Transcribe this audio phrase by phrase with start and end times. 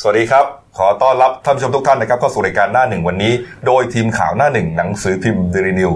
[0.00, 0.46] สวัสดีครับ
[0.78, 3.32] ขอต้อนรับท่านผู้ชมทุกท่านนะครับเข้าสู่รายการหน้าหนึ่งวันนี้
[3.66, 5.90] โดยทีมข่าวหน้าหนึ่งหนังสือพิมพ์เดลินิว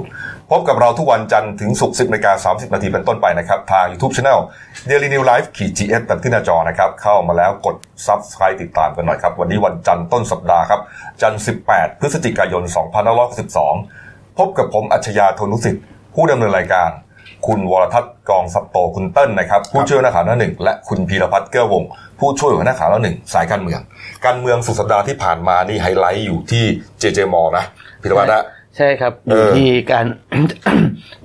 [0.50, 4.41] พบกับเราทุกวันจันทร์ถึงศุกร์10นาฬิกา30นาทีเป็นต้นไปนะครับ ทาง YouTube Channel
[4.89, 7.76] Daily New Life ขีด GS ตัดที่หน้าจอนะครับ เข้ามาแล้วกด
[8.07, 10.80] Subscribe ติดตามกันหน่อยครับ วันนี้วันจันทร์ต้นสัปดาห์ครับ
[11.23, 12.62] จันทร์18พฤศจิกายน
[13.51, 15.82] 2562พบกับผมอัจฉริยะโทนุสิทธิ์
[16.14, 16.91] ผู้ดำเนินรายการ
[17.46, 23.80] คุณวรทัศน์กองสับโตคุณเติ้ลนะครับ ผู้ช่วยหัวหน้าข่าวหน้าหนึ่งและคุณพีรพัฒน์เกื้อวงศ์ผู้ช่วยหัวหน้าข่าวหน้าหนึ่งสายการเมือง
[24.27, 26.64] การเมืองสุดสัปดาห์ที่ผ่านมานี่ไฮไลท์อยู่ที่
[26.98, 27.64] เจเจมอนะ
[28.03, 28.45] พีรพัฒน์นะ
[28.76, 30.07] ใช่ครับอเอยู่อที่การ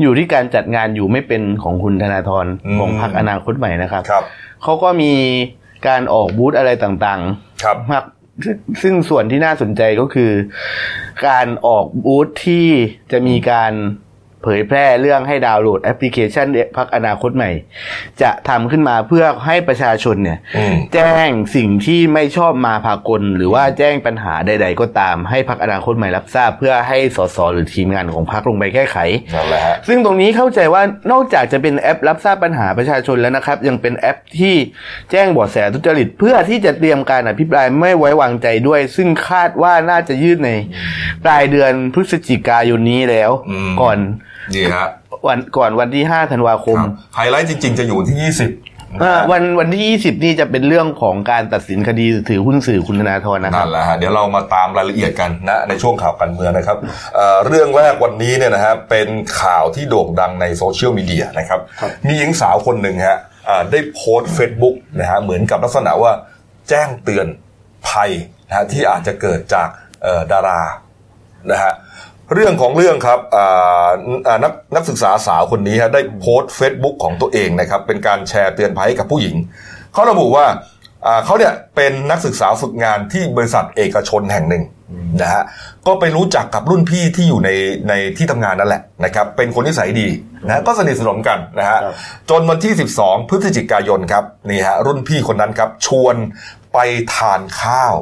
[0.01, 4.23] อยู่ที่การจัดงานอยู่ไม่เป็นของคุณธนาธรอืมของพรรคอนาคตใหม่นะครับครับ
[4.63, 5.13] เขาก็มี
[5.87, 7.21] การออกบูธอะไรต่าง
[7.63, 8.03] ครับๆมาก
[8.45, 10.31] ซึ่งซึ่งส่วนที่น่าสนใจก็คือ
[11.27, 12.67] การออกบูธที่
[13.11, 13.73] จะมีการ
[14.45, 17.51] เผยแพร่เรื่องให้ดาวน์โหลดแอปพลิเคชันพักอนาคตใหม่
[18.21, 28.97] จะทำขึ้นมาเพื่อให้ประชาชนเนี่ยอืมแจ้งสิ่งที่ไม่ชอบมาพากล หรือว่าแจ้งปัญหาใด ๆ ก็ตามให้พักอนาคตใหม่รับทราบ เพื่อให้สสหรือทีมงานของพักลงไปแก้ไข
[29.35, 34.55] นั่นแหละฮะซึ่งตรงนี้เข้าใจว่านอกจากจะเป็นแอปรับทราบปัญหาประชาชนแล้วนะครับ ยังเป็นแอปที่
[35.11, 40.51] แจ้งเบาะแสทุจริต เพื่อที่จะเตรียมการอภิปรายไม่ไว้วางใจด้วย ซึ่งคาดว่าน่าจะยื่นใน
[41.25, 43.97] ปลายเดือนพฤศจิกายนนี้แล้วอืมก่อน
[44.55, 44.87] ดีฮะ
[45.27, 56.77] วันก่อนวันที่5ธันวาคมครับไฮไลท์จริง ๆ จะอยู่ที่20อ่าวันวันที่ 20 นี่จะเป็นเรื่องของการตัดสินคดีถือหุ้นสื่อคุณธนาธรนะครันั่บนแหละฮะเดี๋ยวเรามาตามรายละเอียดกันนะในช่วงข่าวการเมืองนะครับ
[57.15, 59.09] เอ่อเรื่องแรกวันนี้เนี่ยนะฮะเป็น
[59.41, 61.59] ข่าวที่โด่งดังในโซเชียลมีเดียนะครับ
[62.05, 63.17] มีหญิงสาวคนหนึ่งฮะ
[63.49, 66.11] อ่าได้โพสต์เฟซบุ๊กนะฮะเหมือนกับลักษณะว่า
[66.69, 67.27] แจ้งเตือน
[67.87, 68.11] ภัย
[68.47, 69.67] นะฮะที่อาจจะเกิดจาก
[70.03, 70.61] เอ่อดารา
[71.51, 71.73] นะฮะ
[72.33, 73.91] เรื่องของเรื่องครับอ่า
[74.27, 79.35] อ่านักนักศึกษาสาวคนนี้ฮะได้โพสต์เฟซบุ๊กของตัวเองนะครับ เป็นการแชร์เตือนภัยให้กับผู้หญิง
[79.93, 80.45] เขาระบุว่า
[81.05, 84.63] อ่าเขาเนี่ยเป็นนักศึกษาฝึกงานที่บริษัทเอกชนแห่งหนึ่ง
[85.21, 85.43] นะฮะ
[85.87, 87.49] ก็ไปรู้จักกับรุ่นพี่ที่อยู่ใน
[87.89, 90.07] ในที่ทำงานนั่นแหละนะครับเป็นคนนิสัยดี
[90.47, 91.93] นะก็สนิทสนมกันนะฮะครับ
[92.29, 96.15] จนวันที่ 12 พฤศจิกายนครับนี่ฮะรุ่นพี่คนนั้นครับชวน
[96.73, 96.77] ไป
[97.15, 97.95] ทานข้าว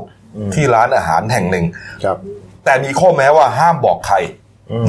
[0.54, 1.66] ที่ร้านอาหารแห่งหนึ่ง
[2.06, 2.18] ครับ
[2.66, 4.18] แต่มีข้อแม้ว่าห้ามบอกใคร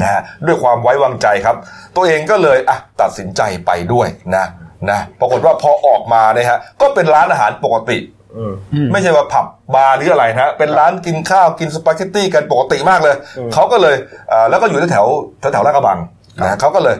[0.01, 1.55] นะฮะด้วยความไว้วางใจครับ
[1.95, 4.45] ตัวเองก็เลยอะตัดสินใจไปด้วยนะ
[4.91, 7.97] นะปรากฏว่าพอออกมาเนี่ยฮะก็เป็นร้านอาหารปกติ
[8.37, 8.53] อืม
[8.91, 13.95] ไม่ใช่ว่าผับบาร์หรืออะไรนะเป็นร้านกินข้าวกินสปาเกตตี้กันปกติมากเลยอืมเขาก็เลย
[14.29, 15.07] เอ่อแล้วก็อยู่แถว
[15.39, 15.99] แถวแถวลาดกระบัง
[16.43, 16.95] นะเขาก็เลย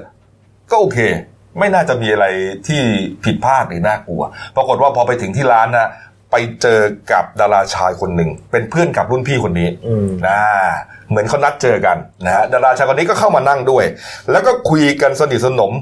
[0.71, 0.99] ก็โอเค
[1.59, 2.25] ไม่น่าจะมีอะไร
[2.67, 2.81] ที่
[3.25, 4.23] ผิดพลาดหรือน่ากลัว
[4.55, 5.89] ปรากฏว่าพอไปถึงที่ร้านนะ
[6.35, 6.81] ไปเจอ
[7.11, 10.39] กับดาราชายคนหนึ่งเป็นเพื่อนกับรุ่นพี่คนนี้อืมนะ
[11.09, 13.85] เหมือนเขานัดเจอกันนะฮะดาราชายคนนี้ก็เข้ามานั่งด้วย
[14.31, 15.73] แล้วก็คุยกันสนิทสนม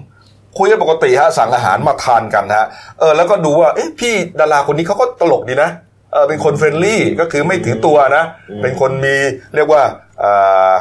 [0.57, 2.65] คุยกันปกติฮะสั่งอาหารมาทานกันฮะ
[2.99, 5.69] เออแล้วก็ดูว่าเอ๊ะพี่ดาราคนนี้เขาก็ตลกดีนะ
[6.13, 8.23] เออเป็นคนเฟรนลี่ก็คือไม่ถือตัวนะ
[8.61, 9.15] เป็นคนมี
[9.55, 9.83] เรียกว่า
[10.19, 10.31] เอ่
[10.69, 10.73] อ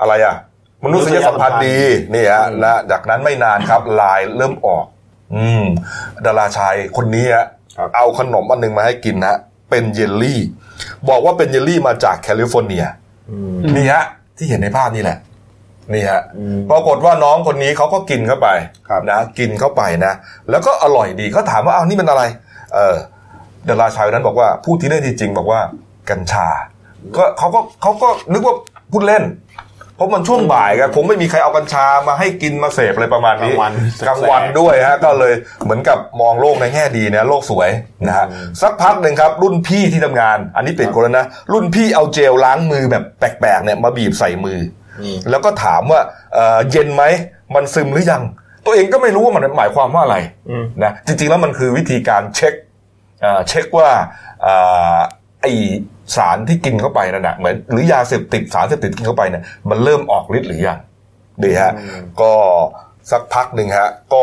[0.00, 0.36] อะไรอะ
[0.84, 1.78] มนุษยสัมพันธ์ดี
[2.14, 4.84] นี่ฮะนะจากนั้นไม่นานครับลายเริ่มออก
[5.34, 5.64] อืม
[6.26, 7.46] ดาราชายคนนี้ฮะ
[7.76, 9.36] ครับเอาขนมอันหนึ่งมาให้กินฮะ
[9.70, 10.40] เป็นเยลลี่
[11.08, 12.84] บอกว่าเป็นเยลลี่มาจากแคลิฟอร์เนีย
[13.30, 14.04] อืมนี่ฮะ
[14.36, 15.18] ที่เห็นในภาพนี่แหละ
[15.94, 18.48] นี่ฮะอืมปรากฏว่าน้องคนนี้เขาก็กินเข้าไป
[18.88, 20.12] ครับนะกินเข้าไปนะ
[20.50, 22.22] แล้วก็อร่อยดีเขาถามว่าอ้าวนี่เป็นอะไร
[22.74, 22.96] เออ
[23.68, 25.60] ดาราชายคนนั้นบอกว่าพูดทีเล่นทีจริงบอกว่า
[26.10, 26.46] กัญชา
[27.16, 28.54] ก็เขาก็เขาก็นึกว่า
[28.92, 29.24] พูดเล่น
[30.00, 33.72] เพราะมันช่วงบ่ายครับคงไม่มีใครเอากัญชามาให้กินมาเสพอะไรประมาณนี้กลางวัน
[34.06, 35.34] กลางวันด้วยฮะก็เลย
[35.64, 37.70] เหมือนกับมองโลกในแง่ดีนะโลกสวย
[38.06, 38.26] นะฮะ
[38.62, 44.58] สักพักหนึ่งครับรุ่นพี่ที่ทำงาน อันนี้เป็นคนแล้วนะ รุ่นพี่เอาเจลล้างมือแบบแปลกๆเนี่ยมาบีบใส่มือ
[45.00, 46.00] อมแล้วก็ถามว่า
[46.34, 47.04] เอ่อเย็นไหม
[47.54, 48.22] มันซึมหรือยัง
[48.66, 50.16] ตัวเองก็ไม่รู้ว่ามันหมายความว่าอะไร
[50.50, 52.54] อืมนะจริงๆแล้วมันคือวิธีการเช็ค
[53.22, 53.90] เอ่อเช็คว่า
[54.42, 54.54] เอ่
[54.94, 54.98] อ
[55.42, 55.46] ไอ
[56.16, 60.78] สารที่กินเข้าไปนั่นนะเหมือนหรือยาเสพติดสารเสพติดกินเข้าไปเนี่ยมันเริ่มออกฤทธิ์หรือยัง
[61.42, 62.32] ดีฮะอืมก็
[63.10, 64.22] สักพักหนึ่งฮะ ก็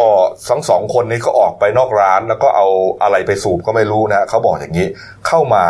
[0.50, 2.68] ทั้งสองคนนี้ก็ออกไปนอกร้าน แล้วก็เอา
[3.04, 4.88] อะไรไปสูบก็ไม่รู้นะเขาบอกอย่างนี้
[5.28, 5.64] เข้ามา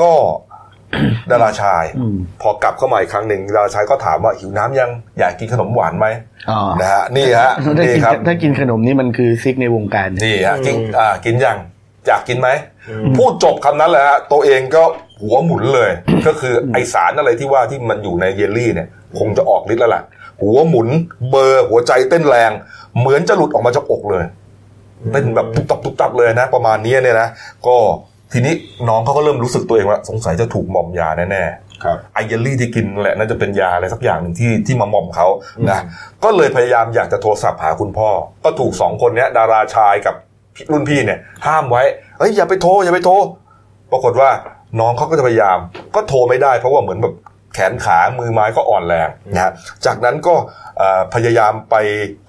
[0.00, 0.12] ก็
[1.30, 6.06] ดาราชายอืมพอกลับเข้ามาอีกครั้งหนึ่งดาราชายก็ถามว่าหิวน้ำยังอยากกินขนมหวานไหม
[6.50, 11.58] อ๋อนะฮะนี่ฮะถ้านี่กินครับถ้ากินขนมนี่มันคือซิกในวงการนี่ฮะกินอืมอ่ากินยัง
[12.08, 12.48] อยากกินไหม
[12.88, 14.82] อืมพูดจบคำนั้นแหละฮะตัวเองก็
[15.22, 15.90] หัวหมุนเลย
[16.26, 18.88] ก็คือไอสารอะไรที่ว่าที่มันอยู่ในเยลลี่เนี่ย
[19.18, 20.02] คงจะออกฤทธิ์แล้วล่ะ
[20.42, 20.88] หัวหมุน
[21.30, 22.50] เบอร์หัวใจเต้นแรง
[22.98, 24.24] เหมือนจะหลุดออกมาจากอกเลย
[25.12, 27.28] เต้นแบบตุบตับตุบตับเลยนะ ประมาณนี้เนี่ยนะ
[27.66, 27.76] ก็
[28.32, 28.54] ทีนี้
[28.88, 35.26] น้องเขาก็เริ่มรู้สึกตัวเองว่าสงสัยจะถูกหม่อมยาแน่ๆครับไอเยลลี่ที่กินนั่นแหละน่าจะเป็นยาอะไรสักอย่างหนึ่งที่ที่มามอมเขา
[35.68, 35.82] นะ
[36.24, 38.10] ก็เลยพยายามอยากจะโทรศัพท์หาคุณพ่อ
[38.44, 40.14] ก็ถูกสองคนเนี้ย ดาราชายกับ
[40.70, 41.82] รุ่นพี่เนี่ย ห้ามไว้
[42.18, 43.14] เอ้ยอย่าไปโทรอย่าไปโทร
[43.92, 44.30] ปรากฏว่า
[44.80, 45.58] น้องเขาก็จะพยายาม
[45.94, 47.14] ก็โทรไม่ได้เพราะว่าเหมือนแบบ
[47.54, 49.52] แขนขามือไม้ก็อ่อนแรงนะฮะ
[49.86, 50.34] จากนั้นก็
[50.78, 51.76] เอ่อพยายามไป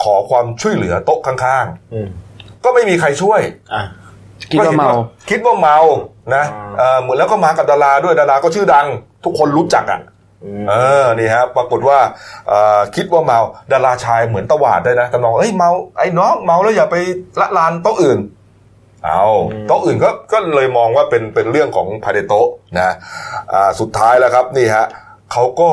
[0.04, 3.42] ขอความช่วยเหลือโต๊ะข้างอืมๆก็ไม่มีใครช่วย
[3.74, 3.84] อะ
[4.52, 4.92] คิดว่าเมา
[5.30, 5.78] คิดว่าเมา
[6.36, 8.88] นะอ่าเอ่อเหมือนแล้วก็มากับดาราด้วยดาราก็ชื่อดัง
[9.25, 10.09] ทุกคนรู้จักอะอืม
[10.69, 12.00] เออนี่ฮะปรากฏว่า
[12.47, 13.39] เอ่อคิดว่าเมา
[13.71, 16.95] ดาราชายเหมือนตวาดได้วยนะตำนองเอ้ยเมาไอ้น้องเมาแล้วอย่าไป
[17.39, 18.19] ละลานโต๊ะอื่น
[19.06, 19.24] เอา
[19.68, 22.47] โต๊ะอื่นก็ก็เลยมองว่าเป็นเป็นเรื่องของภายในโต๊ะ
[22.80, 22.95] นะ
[23.53, 24.86] อ่าสุดท้ายแล้วครับนี่ฮะ
[25.31, 25.69] เขาก็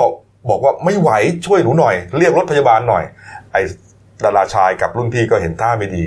[0.50, 1.10] บอกว่าไม่ไหว
[1.46, 3.04] ช่วยหนูหน่อย เรียกรถพยาบาลหน่อย
[3.52, 3.60] ไอ้
[4.24, 6.04] ดาราชายกับรุ่นพี่ก็เห็นท่าไม่ดี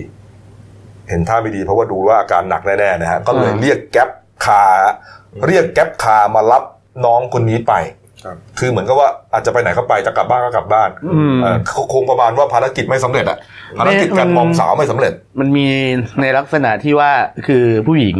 [1.09, 4.09] เห็นท่าไม่ดีเพราะว่าดูว่าอาการหนักแน่ๆนะฮะก็เลยอ่าเรียกแก๊ป
[4.45, 4.89] คาร์
[5.47, 6.63] เรียกแก๊ปคาร์มารับ
[7.06, 7.73] น้องคนนี้ไป
[8.24, 13.38] ครับคือเหมือนกับว่าอาจจะไปไหนก็ไปจะกลับบ้านก็กลับบ้านอืมเอ่อเขาคงประมาณว่าภารกิจไม่สำเร็จอะ
[13.80, 15.68] ภารกิจการมันมอมสาวไม่สำเร็จ มันมี
[16.21, 17.12] ในลักษณะที่ว่า
[17.48, 18.18] คือผู้หญิง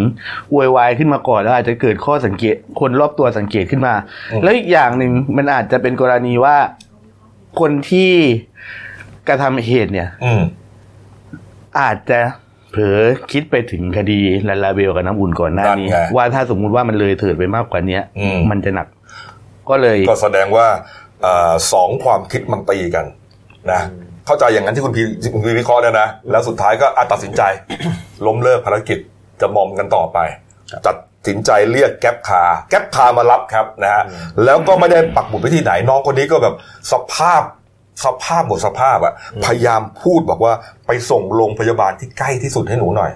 [0.51, 3.94] โวยวายขึ้นมาก่อนแล้วอาจจะเกิดข้อสังเกตคนรอบตัวสังเกตขึ้นมา
[4.31, 6.57] อืมแล้วอีกอย่างหนึ่งมันอาจจะเป็นกรณีว่า
[7.60, 8.12] คนที่
[9.28, 10.42] กระทำเหตุเนี่ย อืม
[11.81, 12.19] อาจจะ
[12.72, 13.00] เผลอ
[13.31, 18.88] คิดไปถึงคดีลาลาเบลกับน้ำอุ่นก่อนหน้านี้นั่นไงว่าถ้าสมมุติว่ามันเลยเถิดไปมากกว่าเนี้ยอืมมันจะหนัก
[19.69, 20.68] ก็เลย ก็แสดงว่า
[21.21, 23.06] เอ่อสองความคิดมันตีกัน
[23.71, 23.81] นะ
[24.25, 27.42] เข้าใจอย่างนั้นที่คุณพีที่คุณพีวิเคราะห์เนี่ยนะแล้วสุดท้ายก็อาตัดสินใจ
[28.25, 29.00] ล้มเลิกภารกิจ
[29.42, 30.18] จะมอมกันต่อไป
[30.88, 30.95] ตัด
[31.27, 34.04] สินใจเรียก GrabCar GrabCar มารับครับนะฮะ
[34.45, 36.56] แล้วก็ไม่ได้ปักหมุดไปที่ไหนน้องคนนี้ก็แบบ
[36.92, 37.42] สภาพ
[38.06, 39.13] สภาพหมดสภาพอะ
[39.45, 40.54] พยายามพูดบอกว่า
[40.88, 43.12] ไปส่งโรงพยาบาลที่ใกล้ที่สุดให้หนูหน่อย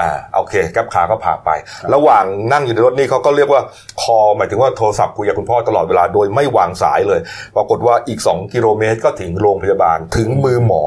[0.00, 1.50] อ่าโอเคแก๊ปคาร์ก็พาไป
[1.94, 3.62] ระหว่างนั่งอยู่ในรถนี่เขาก็เรียกว่า
[4.02, 7.20] คอหมายถึงว่าโทรศัพท์คุยกับคุณพ่อตลอดเวลาโดยไม่วางสายเลย
[7.56, 10.82] ปรากฏว่าอีก 2 กิโลเมตรก็ถึงโรงพยาบาลถึงมือหมอ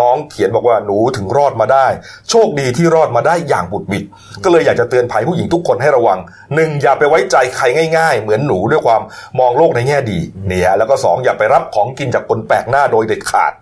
[0.00, 1.86] น้องเขียนบอกว่าหนูถึงรอดมาได้
[2.30, 4.04] โชคดีที่รอดมาได้อย่างบุดบิด
[4.44, 6.18] ก็เลยอยากจะเตือนภัยผู้หญิงทุกคนให้ระวัง
[6.54, 7.64] หนึ่งอย่าไปไว้ใจใคร
[7.96, 9.02] ง่าย ๆ เหมือนหนูด้วยความ
[9.38, 10.18] มองโลกในแง่ดี
[10.50, 13.52] นี่ฮะแล้วก็สองอย่าไปรับของกินจากคนแปลกหน้าโดยเด็ดขาด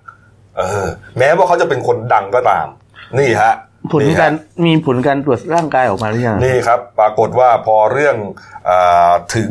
[0.59, 2.67] เออ แม้ว่าเขาจะเป็นคนดังก็ตาม
[3.19, 3.55] นี่ฮะ
[3.91, 4.33] ผลนี่ฮะการ
[4.67, 8.17] มีผลการตรวจร่างกายออกมาหรือยังนี่ครับ ปรากฏว่าพอเรื่อง
[8.69, 9.51] อาถึง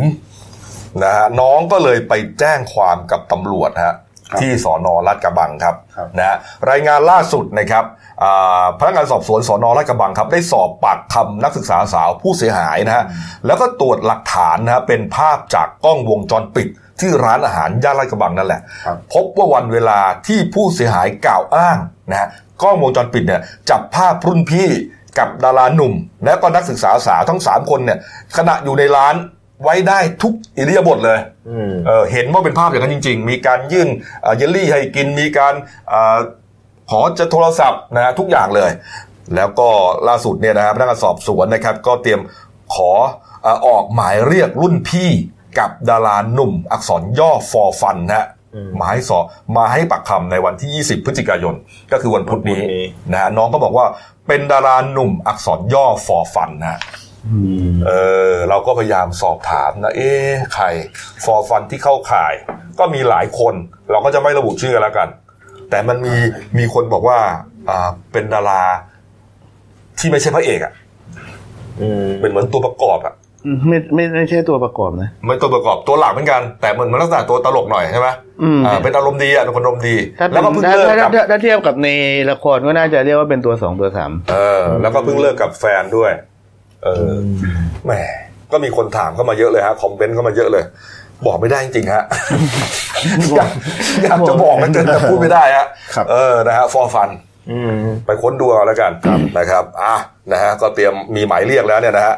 [1.04, 3.96] นะฮะน้องก็เลยไปแจ้งความกับตำรวจฮะครับ
[4.42, 6.38] ที่สอนอลาดกระบังครับครับนะฮะ
[6.70, 7.86] รายงานล่าสุดนะครับ
[8.24, 13.04] อ่าพนักงานสอบสวนสอนอลาดกระบังครับได้สอบปากคำนักศึกษาสาวผู้เสียหายนะฮะ
[13.46, 16.68] แล้วก็ตรวจหลักฐานนะฮะเป็นภาพจากกล้องวงจรปิด
[17.00, 21.78] ที่ร้านอาหารย่านลาดกระบังนั่นแหละครับพบว่าวันเวลาที่ผู้เสียหายกล่าวอ้าง
[22.10, 22.28] นะฮะ
[22.62, 24.70] กล้องวงจรปิดเนี่ยจับภาพรุ่นพี่
[25.20, 25.94] กับดาราหนุ่ม
[26.26, 28.00] และก็นักศึกษาสาวทั้ง 3 คนเนี่ย
[28.38, 29.16] ขณะอยู่ในร้าน
[29.64, 31.20] ไว้ได้ทุกอิริยาบถเลย
[31.50, 33.90] อืมเออเห็นว่าเป็นภาพอย่างนั้นจริง ๆ มีการยื่น
[34.22, 35.54] เอ่อเยลลี่ให้กิน มีการ
[35.90, 36.18] เอ่อ
[36.92, 38.72] ขอจะโทรศัพท์นะฮะทุกอย่างเลย
[39.36, 39.70] แล้วก็
[40.08, 42.22] ล่าสุดเนี่ยนะครับพนักงานสอบสวนนะครับ ก็เตรียม
[42.76, 42.92] ขอ
[43.44, 45.10] เอ่อออกหมายเรียกรุ่นพี่
[45.60, 49.24] กับดาราหนุ่มอักษรย่อฟอฟันนะฮะอืมมาให้สอบ
[49.58, 51.56] มาให้ปากคำในวันที่ 20 พฤศจิกายน
[51.92, 53.86] ก็คือวันพุธนี้วันพุธนี้นะฮะน้องก็บอกว่า
[54.28, 57.07] เป็นดาราหนุ่มอักษรย่อฟอฟันนะฮะอืม
[57.88, 57.92] เอ
[58.32, 60.66] อเราก็พยายามสอบถามนะเอ๊ะใคร
[61.26, 62.34] ฟอร์ฟันที่เข้าข่าย
[62.80, 63.54] ก็มีหลายคน
[63.92, 65.08] เราก็จะไม่ระบุชื่อกันแล้วกัน
[65.70, 66.16] แต่มันมี
[66.58, 67.20] มีคนบอกว่า
[67.70, 68.64] อ่าเป็นดารา
[70.00, 70.74] ที่ไม่ใช่พระเอกอะ
[71.82, 73.14] อืมเป็นเหมือนตัวประกอบอะ
[73.68, 78.08] ไม่ไม่ไม่ใช่ตัวประกอบนะไม่ตัวประกอบตัวหลักเหมือนกันแต่เหมือนมันลักษณะตัวตลกหน่อยใช่ไหม
[78.44, 81.88] อืมอ่าเป็นอารมณ์ดีอะเป็นคนอารมณ์ดีถ้าแล้วก็เพิ่งถ้าเลิกถ้ากับถ้าถ้าเทียบกับใน
[82.32, 86.12] ละครก็น่าจะเรียกว่าเป็นตัวสองตัวสามเออแล้วก็เพิ่งเลิกกับแฟนด้วย
[86.84, 87.14] เออ
[87.86, 87.92] แหม
[88.52, 90.64] ก็มีคนถามเข้ามาเยอะเลยฮะคอมเมนต์เข้ามาเยอะเลย
[91.26, 92.04] บอกไม่ได้จริงๆฮะ
[93.38, 93.52] อยาก
[94.04, 97.10] อยากจะบอกนะแต่พูดไม่ได้ฮะครับเออนะฮะฟอร์ฟัน
[97.52, 98.92] อืมไปค้นดูเอาแล้วกัน
[99.40, 99.96] นะครับอะ
[100.32, 102.16] นะฮะก็เตรียมมีหมายเรียกแล้วเนี่ยนะฮะ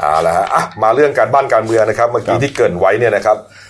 [0.00, 3.69] อ่าแล้วฮะอะมาเรื่องการบ้านการเมืองนะครับ เมื่อกี้ที่เกรินไว้เนี่ยนะครับอ่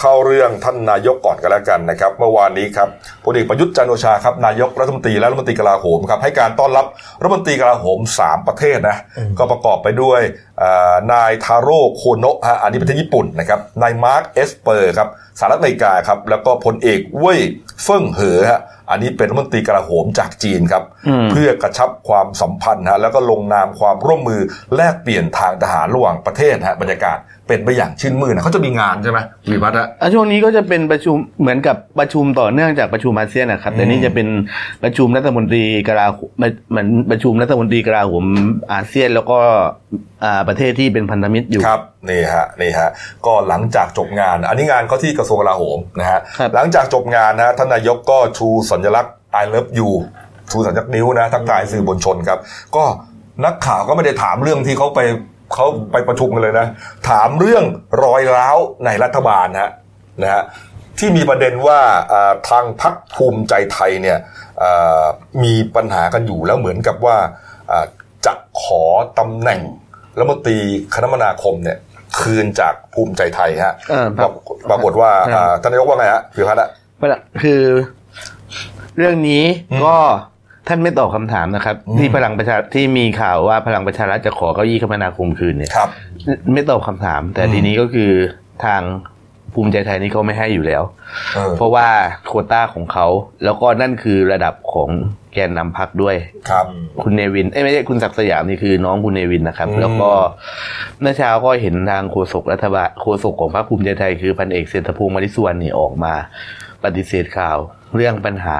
[0.00, 2.88] เข้าเรื่องท่านนายกก่อนกันแล้วกันนะครับ เมื่อวานนี้ครับ
[3.24, 6.86] พลเอกประยุทธ์จันทร์โอชาครับนายกรัฐมนตรีและรัฐมนตรีกลาโหมครับให้การต้อนรับ
[7.20, 8.96] รัฐมนตรีกลาโหมสามประเทศนะ
[9.38, 10.20] ก็ประกอบไปด้วย
[10.55, 10.55] อ่า
[11.12, 15.08] นายทาโร่โคโนะฮะอันนี้ประเทศญี่ปุ่นนะครับนายมาร์คเอสเปอร์ครับ
[15.38, 17.40] สหรัฐอเมริกาครับแล้วก็พลเอกเว่ย
[17.82, 24.40] เฟิ่งเหอฮะอันนี้เป็นรัฐมนตรีกลาโหมจากจีนครับอืมเพื่อกระชับความสัมพันธ์ฮะแล้วก็ลงนามความร่วมมือ
[24.76, 29.18] แลกเปลี่ยนทางทหารระหว่างประเทศฮะบรรยากาศเป็นไปอย่างชื่นมื่นนะเขาจะมีงานใช่ไหม
[29.50, 34.28] วิวัฒน์ฮะอะช่วงนี้ก็จะเป็นประชุมเหมือนกับประชุมต่อเนื่องจากประชุมอาเซียนนะครับแต่นี่จะเป็น
[34.82, 36.30] ประชุมรัฐมนตรีกลาโหม
[36.70, 38.24] เหมือนประชุมรัฐมนตรีกลาโหม
[38.72, 39.38] อาเซียน แล้วก็
[40.24, 42.90] อ่าประเทศที่เป็นพันธมิตรอยู่ครับนี่ฮะนี่ฮะ
[43.26, 49.90] ก็หลังจากจบงาน อันนี้งานเขาที่กระทรวงกลาโหมนะฮะครับหลังจากจบงานนะฮะท่านนายกก็ชูสัญลักษณ์ I love you
[50.50, 52.38] ชูสัญลักษณ์นิ้วนะทักทายสื่อมวลชนครับ
[52.76, 52.84] ก็
[53.44, 55.00] นักข่าวก็ไม่ได้ถามเรื่องที่เขาไป
[55.54, 56.66] เขาไปประชุมกันเลยนะ
[57.08, 57.64] ถามเรื่อง
[58.04, 59.70] รอยร้าวในรัฐบาลนะ
[60.22, 60.42] นะฮะ
[60.98, 61.80] ที่มีประเด็นว่า
[62.48, 64.18] ทางพรรคภูมิใจไทยเนี่ย
[65.42, 67.16] มีปัญหากันอยู่แล้วเหมือนกับว่า
[68.26, 68.84] จะขอ
[69.18, 69.60] ตำแหน่ง
[70.18, 70.56] รัฐมนตรี
[70.94, 71.78] คมนาคมเนี่ย
[72.20, 73.74] คืนจากภูมิใจไทยฮะ
[74.70, 75.10] ปรากฏว่า
[75.62, 76.70] ท่านนายกว่าไงฮะพิพัฒน์อะ
[77.42, 77.62] คือ
[78.98, 79.42] เรื่องนี้
[79.84, 79.96] ก็
[80.68, 85.88] ท่านไม่ตอบคาถามนะครับ ที่พลังประชาที่มีข่าวว่าพลังประชารัฐจะขอเก้าอี้คมนาคมคืนเนี่ยครับ
[86.54, 88.12] ไม่ตอบคำถาม แต่ทีนี้ก็คือ
[88.64, 88.82] ทาง
[89.56, 90.82] ภูมิใจไทยนี่เขาไม่ให้อยู่แล้ว
[91.56, 91.88] เพราะว่า
[92.26, 93.06] โคต้าของเขา
[93.44, 94.88] แล้วก็นั่นคือระดับของ
[95.34, 96.16] แกนนำพักด้วย
[96.50, 96.64] ครับ
[97.02, 100.10] คุณเนวินเอ้ไม่ใช่คุณศักดิ์สยามนี่คือน้องคุณเนวินนะครับ แล้วก็
[101.00, 106.14] เมื่อเช้าก็เห็นทางโฆษกรัฐบาลโฆษกของพรรคภูมิใจไทยคือพันเอกเศรษฐภูมิมาริสุวรรณนี่ออกมา
[106.84, 107.58] ปฏิเสธข่าว
[107.96, 108.58] เรื่องปัญหา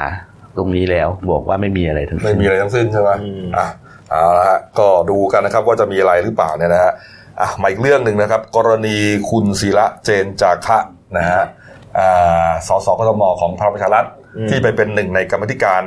[0.56, 3.10] ตรงนี้แล้วบอกว่าไม่มีอะไรทั้งสิ้นไม่มีอะไรทั้งสิ้นใช่ไหม
[3.56, 3.66] อะ
[4.10, 6.92] เอาละฮะก็ดูกันนะครับว่าจะมีอะไรหรือเปล่าเนี่ยนะฮะ
[7.40, 8.96] อะมาอีกเรื่องหนึ่งนะครับ กรณี
[9.30, 10.78] คุณศิระเจนจาคะ
[11.16, 11.42] นะฮะ
[12.66, 14.06] สสกทมของพลังประชารัฐ
[14.50, 15.82] ที่ไปเป็นหนึ่งในกรรมธิการ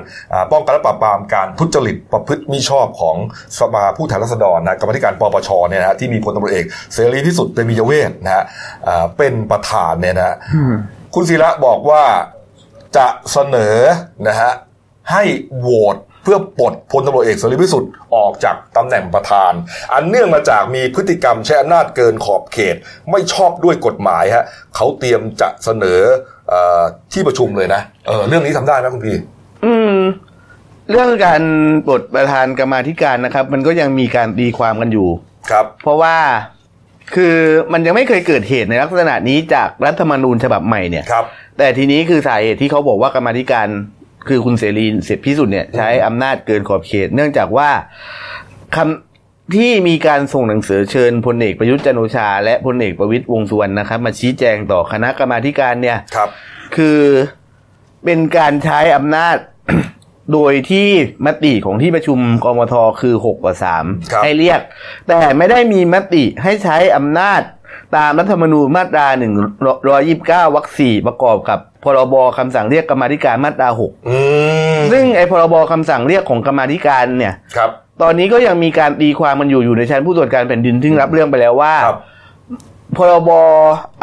[0.52, 3.16] ป้องกันและปราบปรามการทุจริตประพฤติมิชอบของ
[3.60, 8.44] สภาผู้แทนราษฎรนะกรรมธิการปปชเนี่ยนะที่มีพลตำรวจเอกเสรีพิสุทธิ์เตมียเวทนะฮะ
[9.18, 10.36] เป็นประธานเนี่ยนะ
[11.14, 12.04] คุณศิระบอกว่า
[12.98, 13.78] จะเสนอ
[14.28, 14.52] นะฮะ
[15.12, 15.24] ให้
[15.58, 19.52] โหวต เพื่อปลดพลตำรวจเอกเสรีพิสุทธิ์ออกจากตำแหน่งประธาน
[19.94, 22.76] อันเนื่องมาจากมีพฤติกรรมใช้อำนาจเกินขอบเขต
[23.12, 24.46] ไม่ชอบด้วยกฎหมายฮะ
[24.76, 26.00] เขาเตรียมจะเสนอ
[26.52, 26.56] อ
[27.14, 29.18] ที่ประชุมเลยนะเออเรื่องนี้ทำได้ไหมคุณพี่
[29.66, 30.00] อืม
[30.92, 31.42] เรื่องการ
[31.88, 35.10] ปลดประธานกรรมาธิการนะครับ มันก็ยังมีการตีความกันอยู่
[35.52, 36.18] ครับ เพราะว่า
[37.16, 37.36] คือ
[37.74, 41.26] มันยังไม่เคยเกิดเหตุในลักษณะนี้จากรัฐธรรมนูญฉบับใหม่เนี่ยครับ
[41.58, 43.68] แต่ทีนี้คือสาเหตุที่เขาบอกว่ากรรมธิการ
[44.28, 47.70] คือคุณเสรีเสร็จพิสุทธิ์เนี่ยใช้อำนาจเกินขอบเขต เนื่องจากว่า
[48.76, 56.30] คำที่มีการส่งหนังสือเชิญพลเอกประยุทธ์จันโอชา และพลเอกประวิตยวงสุวรรณนะครับ มาชี้แจงต่อคณะกรรมาการเนี่ยครับ
[56.76, 57.00] คือ
[58.06, 59.38] เป็นการใช้อำนาจ
[60.34, 60.90] โดยที่
[61.26, 63.86] มติของที่ประชุมกมทคือหกกว่าสาม
[64.24, 64.62] ให้เรียก
[65.08, 67.42] แต่ไม่ได้มีมติให้ใช้อำนาจ
[67.96, 69.34] ตามรัฐธรรมนูญมาตราหนึ่ง
[69.90, 73.92] ร้อยยิบเก้าวรรคสี่ประกอบกับพรบคำสั่งเรียกกรรมธิการมาตราหก
[74.92, 77.70] ซึ่งไอ้พรบคำสั่งเรียกของกรรมธิการเนี่ยครับ
[78.02, 81.74] ตอนนี้ก็ยังมีการตีความมันอยู่อยู่ในชั้นผู้ตรวจการแผ่นดินที่รับเรื่องไปแล้วว่า
[82.98, 83.30] พรบ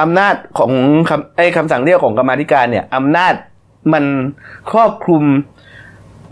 [0.01, 0.73] อำนาจของ
[1.09, 3.35] คำไอ้คำสั่งเรียกของกรรมธิการเนี่ยอำนาจ
[3.93, 4.05] มัน
[4.71, 5.25] ครอบคลุม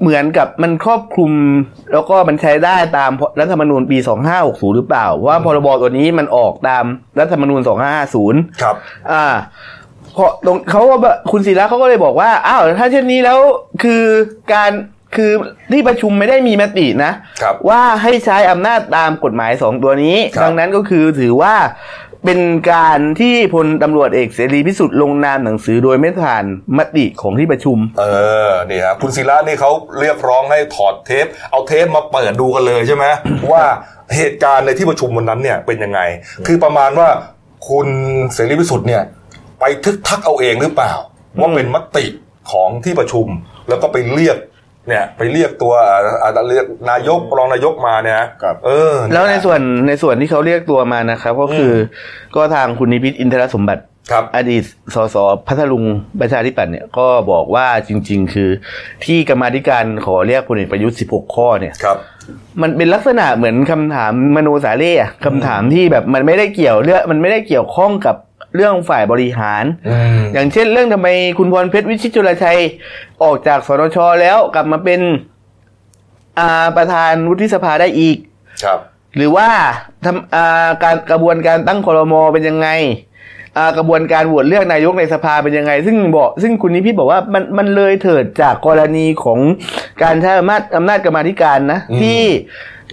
[0.01, 1.33] เหมือนกับมันครอบคลุม
[1.93, 3.11] แล้วก็มันใช้ได้ตาม
[3.41, 3.99] รัฐธรรมนูญปี
[4.37, 6.85] 2560 หรือเปล่า ว่าพรบตัวนี้มันออกตาม
[7.19, 7.61] รัฐธรรมนูญ
[8.11, 8.77] 2550 ครับ
[9.11, 9.25] อ่า
[10.17, 10.97] พอตรงเขาก็
[11.33, 13.39] คุณศิระเขาก็เลยบอกว่าอ้าวถ้าเช่นนี้แล้ว
[13.83, 14.03] คือ
[14.53, 14.71] การ
[15.17, 15.33] คือ
[15.73, 17.13] ที่ประชุมไม่ได้มีมตินะ
[17.69, 21.55] ว่าให้ใช้อำนาจตามกฎหมายสองตัวนี้ ดังนั้นก็คือถือว่า
[22.25, 22.41] เป็น
[22.73, 26.45] การที่พลตำรวจเอกเสรีพิสุทธิ์ลงนามหนังสือโดยไม่ผ่าน
[26.79, 28.05] มติของที่ประชุม เอ
[28.49, 33.05] อนี่ครับคุณศิระนี่เขาเรียกร้องให้ถอดเทป เอาเทปมาเปิดดูกันเลยใช่ไหม
[33.53, 33.63] ว่า
[34.17, 36.01] เหตุการณ์ในที่ประชุมวันนั้นเนี่ยเป็นยังไง
[36.47, 37.09] คือประมาณว่า
[37.69, 37.89] คุณ
[38.33, 39.03] เสรีพิสุทธิ์เนี่ย
[39.61, 40.93] ไปทึกทักเอาเองหรือเปล่า
[41.41, 42.07] ว่าเป็นมติ
[42.51, 43.27] ของที่ประชุม
[43.69, 44.37] แล้วก็ไปเรียก
[44.89, 45.75] เนี่ยไปเรียกตัว
[46.49, 48.21] เรียกนายกรองนายกมาเนี่ย
[48.67, 51.73] เออ แล้วในส่วนในส่วนที่เขาเรียกตัวมานะครับ ก็คือ
[52.37, 53.85] ก็ทางคุณนิพิษอินทรสมบัติ
[54.37, 54.63] อดีต
[54.95, 55.85] สสพัทลุง
[56.21, 58.51] ประชาธิปัตย์เนี่ยก็บอกว่าจริง ๆ คือ
[59.05, 61.99] ที่กรรมาธิการขอเรียกพลเอกประยุทธ์ 16 ข้อเนี่ยครับ
[62.63, 64.93] มันเป็นลักษณะเหมือนคำถามมโนสาเล่
[65.25, 68.17] คำถามที่แบบมันไม่ได้เกี่ยวเรื่องมันไม่ได้เกี่ยวข้องกับ
[68.55, 69.65] เรื่องฝ่ายบริหาร
[70.33, 71.09] อย่างเช่นเรื่องทำไม
[71.39, 72.61] คุณพรเพชรวิชิตจุลชัย
[73.23, 75.01] ออกจากสนชแล้วกลับมาเป็น
[76.39, 78.17] อาประธานวุฒิสภาได้อีก
[78.65, 78.79] ครับ
[79.17, 79.49] หรือว่า
[80.05, 82.69] ทำอาการกระบวนการตั้งคอรมอเป็นยังไง
[83.79, 89.41] กระบวนการโหวตเลือกนายกในสภาเป็นยังไง ซึ่งบอกซึ่งคุณนิพิษบอกว่ามันมันเลยเถิดจากกรณีของ
[90.03, 92.21] การใช้อำนาจอำนาจกรรมาธิการนะ ที่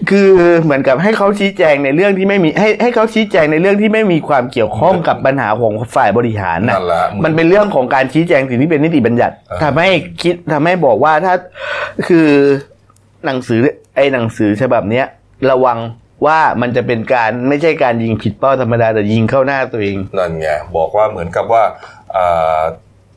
[0.10, 0.30] คือ
[0.64, 6.78] เหมือนกับให้เขาชี้แจงในเรื่องที่ไม่มีให้ให้เขาชี้แจงในเรื่องที่ไม่มีความเกี่ยวข้องกับปัญหาของฝ่ายบริหารนะ
[7.24, 9.90] มันเป็นเรื่องของการชี้แจงสิ่งที่เป็นนิติบัญญัติทำให้
[10.22, 11.34] คิดทำให้บอกว่าถ้า
[12.08, 12.30] คือ
[13.26, 13.62] หนังสือ
[13.96, 15.06] ไอ้หนังสือฉบับเนี้ย
[15.52, 15.78] ระวัง
[16.26, 21.64] ว่ามันจะเป็นการไม่ใช่การยิงผิดเป้าธรรมดาแต่ยิงเข้าหน้าตัวเอง นั่นไงบอกว่าเหมือนกับว่า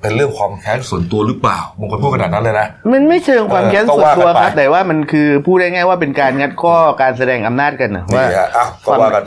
[0.04, 8.24] เป็นเรื่องความแค้นส่วนตัวหรือเปล่าบางคนพูดขนาดนั้นเลยนะ มันไม่เชิงความแค้นส่วนตัวครับ แต่ว่ามันคือพูดได้ง่ายว่าเป็นการงัดข้อการแสดงอำนาจกันนะว่า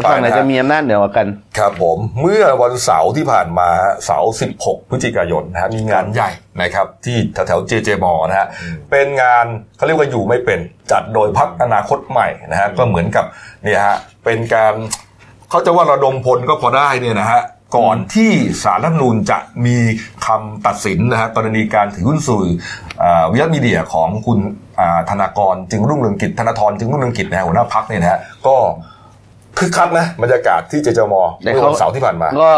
[0.09, 3.69] ฝั่งไหนจะมีอำนาจเหนือกกัน ครับผมเมื่อวันเสาร์ที่ผ่านมา
[4.05, 6.29] เสาร์ 16 พฤศจิกายนนะฮะมีงานใหญ่
[6.61, 8.47] นะครับที่แถวๆเจเจมอนะฮะ
[8.91, 9.45] เป็นงาน
[9.77, 10.59] เขาเรียกว่าอยู่ไม่เป็น
[10.91, 13.25] จัดโดยพักอนาคตใหม่นะฮะก็เหมือนกับ
[13.63, 14.73] เนี่ยฮะเป็นการ
[15.49, 17.41] เขาจะว่าระดมพลก็พอได้เนี่ยนะฮะ
[17.75, 18.31] ก่อนที่
[18.63, 19.77] สารรัฐมนูญจะมี
[20.25, 22.45] คำตัดสินนะฮะกรณีการถือหุ้นสื่อ
[23.31, 24.39] วิทยมีเดียของคุณ
[25.09, 28.55] ธนากรจึงรุ่งเรืองกิจธนาธรจึงรุ่งเรืองกิจนะหัวหน้าพักเนี่ยนะฮะก็
[29.57, 32.51] คึกคักนะบรรยากาศที่เจจมแต่เมื่อเขาวันเสาร์ที่ผ่านมา ก็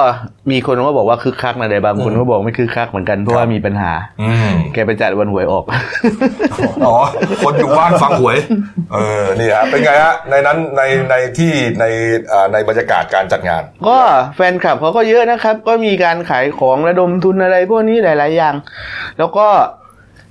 [0.51, 3.91] มีคนก็บอกว่าคึกคักนะแต่บางคนก็บอกไม่คึกคักเหมือนกันเพราะว่ามีปัญหา
[4.21, 5.63] อืมแกไปจัดวันหวยออก
[6.87, 6.95] อ๋อ
[7.43, 8.37] คนอยู่บ้านฟังหวย
[8.93, 11.85] เออนี่ฮะเป็นไงฮะในนั้นในในที่ใน
[12.31, 13.97] อ่าในบรรยากาศการจัดงาน ก็
[14.35, 18.55] แฟนคลับเขาก็เยอะนะครับ ก็มีการขายของระดมทุนอะไรพวกนี้หลาย ๆ อย่าง
[19.19, 19.47] แล้วก็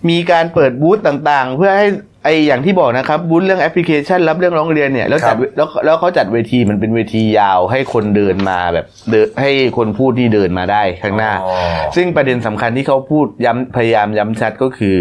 [0.08, 1.86] มีการเปิดบูธต่างๆ เพื่อให้
[2.28, 11.54] ไออย่างที่บอกนะครับบูธเรื่องแอปพลิเคชัน รับเรื่องร้องเรียนเนี่ยแล้วจัดครับแล้วแล้วเขาจัดเวทีมันเป็นเวทียาวให้คนเดินมาแบบเดินให้คนพูดที่เดินมาได้ข้างหน้าอ๋อ
[11.96, 14.96] ซึ่งประเด็นสำคัญที่เขาพูดย้ำพยายามย้ำชัดก็คือ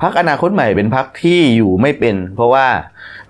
[0.00, 2.66] พักอนาคตใหม่เป็นพักที่อยู่ไม่เป็น เพราะว่า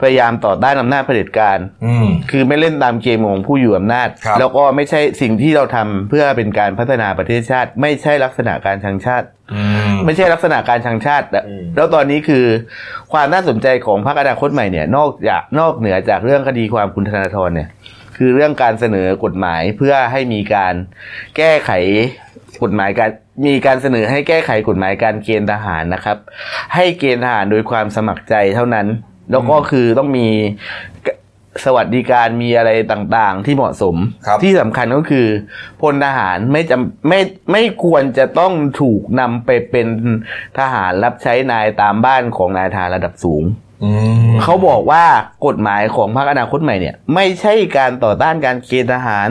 [0.01, 9.36] พยายามต่อต้านอำนาจเผด็จการอืมคือไม่เล่นตามเกมของผู้อยู่อำนาจครับแล้วก็ไม่ใช่สิ่งที่เราทำเพื่อเป็นการพัฒนาประเทศชาติ ไม่ใช่ลักษณะการชังชาติอืม
[10.05, 12.45] ไม่ใช่ลักษณะการชังชาติแต่อืมแล้วตอนนี้คือ
[13.13, 17.69] ความน่าสนใจของพรรคอนาคตใหม่เนี่ย นอกจากนอกเหนือจากเรื่องคดีความคุณธนาธรเนี่ย
[18.17, 20.75] คือเรื่องการเสนอกฎหมายเพื่อให้มีการ
[21.37, 21.71] แก้ไข
[22.63, 23.11] กฎหมายการ
[23.47, 26.19] มีการเสนอให้แก้ไขกฎหมายการเกณฑ์ทหารนะครับ
[26.75, 28.87] ให้เกณฑ์ทหารโดยความสมัครใจเท่านั้น
[29.31, 30.29] แล้วก็คือต้องมี
[31.65, 33.97] สวัสดิการมีอะไรต่างๆ ที่เหมาะสม
[34.27, 35.27] ครับที่สำคัญก็คือ
[35.83, 37.21] พลทหารไม่จำไม่
[37.53, 39.87] ไม่ควรจะต้องถูกนำไปเป็น
[40.59, 43.43] ทหารรับใช้นายตามบ้านของนายทหารระดับสูง
[43.85, 43.91] อื
[44.31, 45.05] มเขาบอกว่า
[45.47, 49.29] กฎหมายของพรรคอนาคตใหม่เนี่ย ไม่ใช่การต่อต้านการเกณฑ์ทหาร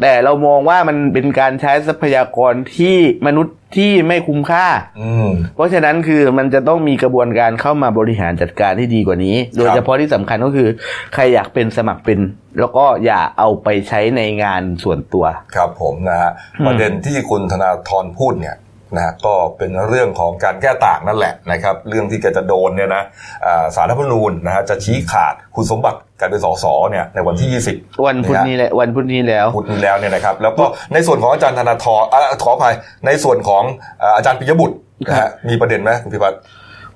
[0.00, 2.96] แต่เรามองว่ามันเป็นการใช้ทรัพยากรที่
[3.26, 4.66] มนุษย์ที่ไม่คุ้มค่า
[5.00, 10.68] อืมเพราะฉะนั้นคือมันจะต้องมีกระบวนการเข้ามาบริหารจัดการที่ดีกว่านี้ โดยเฉพาะที่สำคัญก็คือ
[11.14, 12.20] ใครอยากเป็นสมัครเป็น
[12.60, 15.24] แล้วก็อย่าเอาไปใช้ในงานส่วนตัว
[15.56, 18.56] ครับผมนะฮะอืมประเด็นที่คุณธนาธรพูดเนี่ย
[18.96, 23.02] นะฮะก็เป็นเรื่องของการแก้ต่างนั่นแหละนะครับเรื่องที่แกจะโดนเนี่ยนะ
[23.46, 32.74] อ่าสารรัฐธรรมนูญนะฮะจะชี้ขาดคุณสมบัติการเป็นสสเนี่ยในวันที่ 20 วันพุธนี้แหละวันพุธนี้แล้วพุธนี้แล้วเนี่ยนะครับแล้วก็ในส่วนของอาจารย์ธนาธรอ่าขออภัย
[33.06, 33.62] ในส่วนของ
[34.02, 34.76] อ่าอาจารย์ปิยบุตร
[35.08, 36.40] นะฮะมีประเด็นไหมคุณพิพัฒน์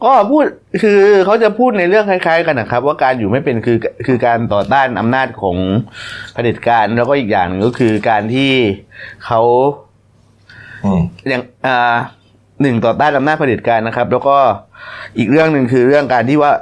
[0.05, 0.45] ก็พูด
[0.83, 5.57] คือเขาจะพูดในเรื่องคล้ายๆ กันนะครับ ว่าการอยู่ไม่เป็นคือคือการต่อต้านอำนาจของ
[6.33, 8.53] เผด็จการแล้วก็อีกอย่างหนึ่งก็คือการที่
[9.27, 9.41] เขา
[10.85, 11.97] อืมอย่างอ่า
[12.63, 14.37] หนึ่งต่อต้านอำนาจเผด็จการนะครับ แล้วก็
[15.19, 16.53] อีกเรื่องหนึ่งคือเรื่องการที่ว่า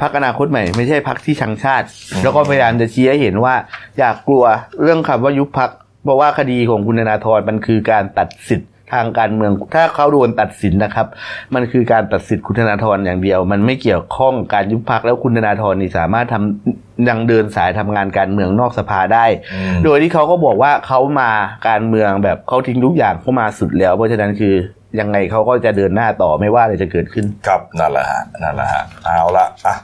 [0.00, 1.86] พรรคอนาคตใหม่ไม่ใช่พรรคที่ชังชาติ
[2.22, 3.54] แล้วก็พยายามจะชี้ให้เห็นว่า
[3.98, 4.44] อยากกลัว
[4.82, 5.70] เรื่องคำว่ายุบพรรค
[6.04, 11.06] เพราะว่าคดีของคุณธนาธรมันคือการตัดสิทธิ์ ทางการเมืองถ้าเขาโดนตัดสินนะครับ
[11.54, 21.30] มันคือการตัดสิทธิ์คุณธนาธรอย่างเดียว มันไม่เกี่ยวข้องการยุบพรรคแล้วคุณธนาธรนี่สามารถทำยังเดินสายทำงานการเมืองนอกสภาได้อืมโดยที่เขาก็บอกว่าเขามา
[21.68, 24.54] การเมืองแบบเขาทิ้งทุกอย่างเขามาสุดแล้ว เพราะฉะนั้นคือ
[25.00, 29.76] ยังไงเขาก็จะเดินหน้าต่อไม่ว่าอะไรจะเกิดขึ้น ครับนั่นแหละฮะนั่นแหละฮะเอาละอะ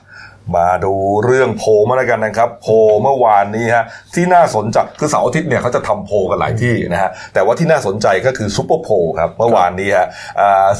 [0.56, 2.66] มาดูเรื่องโพมาแล้วกันนะครับ โพ
[3.02, 3.84] เมื่อวานนี้ฮะ
[4.14, 10.08] ที่น่าสนใจคือเสาร์อาทิตย์เนี่ยเขาจะทำโพกันหลายที่นะฮะแต่ว่าที่น่าสนใจก็คือซุปเปอร์โพครับเมื่อวานนี้ฮะ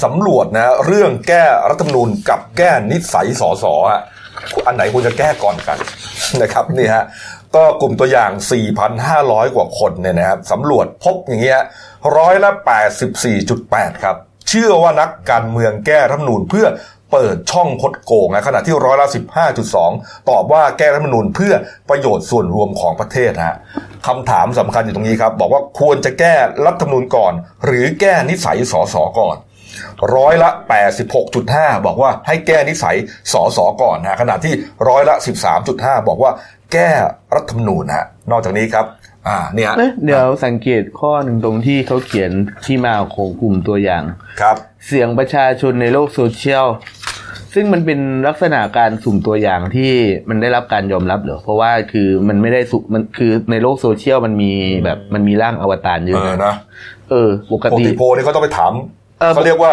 [0.05, 4.01] สำรวจนะเรื่องแก้รัฐธรรมนูญกับแก้นิสัยสอสฮะ
[4.67, 5.79] อันไหนควรจะแก้ก่อนกัน
[6.43, 7.05] นะครับนี่ฮะ
[7.57, 8.31] ก็กลุ่มตัวอย่าง
[8.95, 11.61] 4,500 กว่าคนเนี่ยนะครับสำรวจพบอย่างเงี้ย
[12.17, 12.51] ร้อยละ
[13.27, 14.17] 84.8 ครับ
[14.49, 16.67] เชื่อว่านักการเมืองแก้รัฐธรรมนูญเพื่อ
[17.13, 19.09] เปิดช่องคดโกงนะขณะที่ร้อยละ
[19.69, 21.55] 15.2 ตอบว่าแก้รัฐธรรมนูญเพื่อ
[21.89, 23.57] ประโยชน์ส่วนรวมของประเทศฮะ
[24.07, 26.35] คำถามสำคัญอยู่ตรงนี้ครับ บอกว่าควรจะแก้
[26.67, 27.33] รัฐธรรมนูญก่อน
[27.65, 29.37] หรือแก้นิสัยสสก่อน
[30.17, 30.51] ร้อยละ
[31.19, 32.97] 86.5 บอกว่าให้แก้นิสัย
[33.33, 34.55] สอสอก่อนนะขณะที่
[34.89, 35.15] ร้อยละ
[35.63, 36.33] 13.5 บอกว่า
[36.73, 36.91] แก้
[37.35, 38.87] รัฐธรรมนูญนะนอกจากนี้ครับ
[39.29, 42.33] อ่าเนี่ยเอ๊ะเดี๋ยวสังเกตข้อหนึ่งตรงที่เขาเขียน
[42.65, 44.03] ที่มาของกลุ่มตัวอย่าง
[44.41, 46.67] ครับ เสียงประชาชนในโลกโซเชียล
[47.61, 49.91] ซึ่งมันเป็นลักษณะการสุ่มตัวอย่างที่
[50.29, 54.53] มันได้รับการยอมรับเหรอเพราะว่าคือมันไม่ได้สุมันคือในโลกโซเชียลมันมี
[54.85, 56.55] แบบมันมีร่างอวตารเยเออะอนะ
[57.11, 58.73] เออปกปกติติโพลนี่เขาต้องไปถาม
[59.21, 59.73] เออเขาเรียกว่า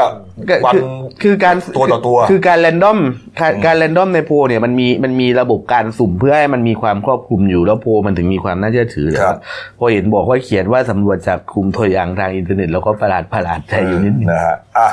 [0.49, 0.83] ก็วัน คือ
[1.23, 2.99] คือการตัวต่อตัว คือการ random
[3.39, 9.37] การการ random ในโพลเนี่ยมันมีมันมีระบบการสุ่มเพื่อให้มันมีความครอบคลุมอยู่แล้วโพลมันถึงมีความน่าเชื่อถือเลยครับ
[9.79, 14.89] พอเห็นบอกว่าเขียนว่าสำรวจจากกลุ่มตัวอย่างทางอินเทอร์เน็ตแล้วก็ประหลาดประหลาดใจอยู่นิดนึง นะฮะอะ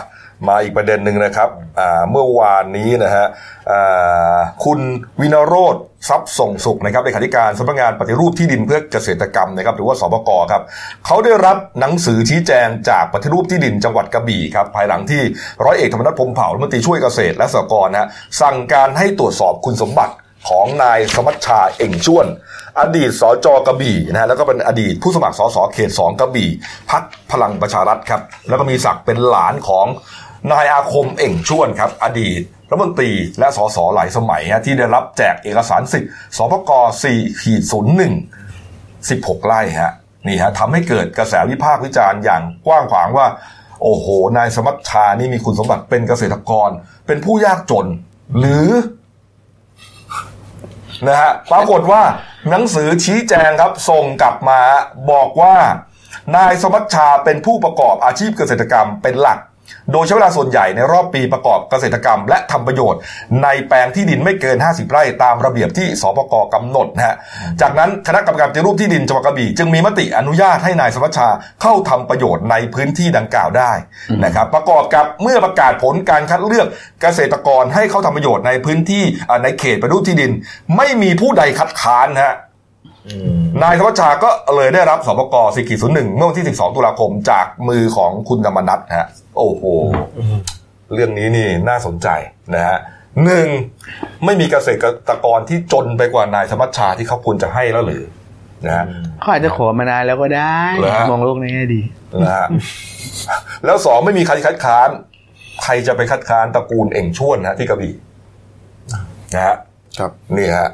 [0.49, 1.49] มาอีกประเด็นหนึ่งนะครับ
[2.11, 3.27] เมื่อวานนี้นะฮะ
[4.65, 4.81] คุณ
[5.21, 5.77] วิณะโรจน์
[6.09, 10.63] ทรัพย์ส่งสุขนะครับเลขาธิการสำนักงานปฏิรูปที่ดินเพื่อเกษตรกรรมนะครับหรือว่าสปกครับ
[11.07, 15.23] เขาได้รับหนังสือชี้แจงจากปฏิรูปที่ดินจังหวัดกระบี่ครับภายหลังที่
[15.65, 18.09] ร้อยเอกธรรมนัฐพรมเผ่ารัฐมนตรีช่วยเกษตรและสหกรณ์นะฮะ
[18.41, 20.15] สั่งการให้ตรวจสอบคุณสมบัติ
[20.49, 22.27] ของนายสมัชชาเอ่งชวน
[22.81, 26.51] อดีตสจกระบี่นะฮะแล้วก็เป็นอดีตผู้สมัครสสเขตสองกระบี่
[26.91, 27.03] พัก
[27.33, 29.87] พลังประชารัฐครับแล้วก็มีศักดิ์เป็นหลานของ
[30.51, 36.71] นายอาคมเอ่งชวนครับ อดีตรัฐมนตรีและสสหลายสมัยที่ได้รับแจกเอกสารสิทธิ์สพก
[37.11, 37.63] 4ขีด
[38.51, 39.93] 01 16 ไร่ฮะ
[40.27, 43.27] นี่ฮะทำให้เกิดกระแสวิพากษ์วิจารณ์อย่างกว้างขวางว่า
[43.83, 46.71] โอ้โห นายสมัชชานี่มีคุณสมบัติเป็นเกษตรกร
[47.07, 47.87] เป็นผู้ยากจน
[48.39, 48.69] หรือ
[51.07, 52.03] นะฮะปรากฏว่า
[52.51, 54.61] หนังสือชี้แจงครับ ส่งกลับมา
[55.11, 55.57] บอกว่า
[56.37, 59.39] นายสมัชชาเป็นผู้ประกอบอาชีพเกษตรกรรมเป็นหลัก
[59.93, 63.01] โดยใช้เวลาส่วนใหญ่ในรอบปีประกอบเกษตรกรรม และทำประโยชน์
[63.43, 67.17] ในแปลงที่ดินไม่เกิน 50 ไร่ตามระเบียบที่สปกกำหนดนะฮะ
[67.61, 71.29] จากนั้นคณะกรรมการปฏิรูปที่ดินจังหวัดกระบี่จึงมีมติอนุญาตให้นายสมัชชา
[71.63, 73.73] เข้าทำประโยชน์ในพื้นที่ดังกล่าวได้
[74.25, 76.67] นะครับประกอบกับเมื่อประกาศผลการคัดเลือก
[77.03, 79.05] เกษตรกรให้เข้าทำประโยชน์ในพื้นที่
[79.43, 80.31] ในเขตปฏิรูปที่ดิน
[80.77, 82.37] ไม่มีผู้ใดคัดค้านนะฮะ
[83.63, 89.63] นายธวัชชาก็เลยได้รับสปก4ขีด01 เมื่อวันที่ 12 ตุลาคมจากมือของคุณธรรมนัทฮะ โอ้โห
[90.93, 92.09] เรื่องนี้นี่น่าสนใจ
[92.55, 92.79] นะฮะ
[93.25, 93.47] หนึ่ง
[94.25, 94.69] ไม่มีเกษ
[95.09, 98.05] ตรกรที่จนไปกว่านายธวัชชาที่เขาควรจะให้แล้วหรือ
[98.67, 98.85] นะฮะ
[99.21, 101.83] เขาอาจจะขอมานานแล้วก็ได้เหรอฮะมองโลกในแง่ดี
[102.23, 102.47] นะฮะ
[103.65, 104.89] แล้วสองไม่มีใครคัดค้าน
[105.65, 107.95] ใครจะไปคัดค้านตระกูลเอ่งชวนนะที่กระบี่
[109.35, 109.57] นะฮะ
[109.99, 110.69] ครับนี่ฮะ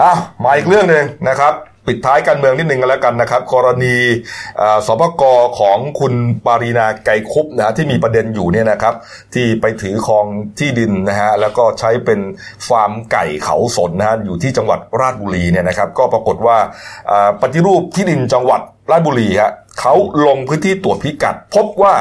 [0.00, 1.54] อ้าวมาอีกเรื่องหนึ่งนะครับ
[1.86, 3.96] ปิดท้ายการเมืองนิดนึงกันแล้วกันนะครับ กรณี
[4.60, 5.22] อ่าสปก
[5.60, 6.14] ของคุณ
[6.46, 8.94] ปารีนาไกรคุปนะฮะที่มีประเด็นอยู่เนี่ยนะครับ
[9.34, 10.26] ที่ไปถือครอง
[10.58, 12.20] ที่ดินนะฮะแล้วก็ใช้เป็น
[12.68, 16.58] ฟาร์มไก่เขาสนนะฮะอยู่ที่จังหวัดราชบุรีเนี่ยนะครับ ก็ปรากฏว่า
[17.42, 19.94] ปฏิรูปที่ดินจังหวัดราชบุรีฮะเขา
[20.26, 21.94] ลงพื้นที่ตรวจพิกัด พบว่า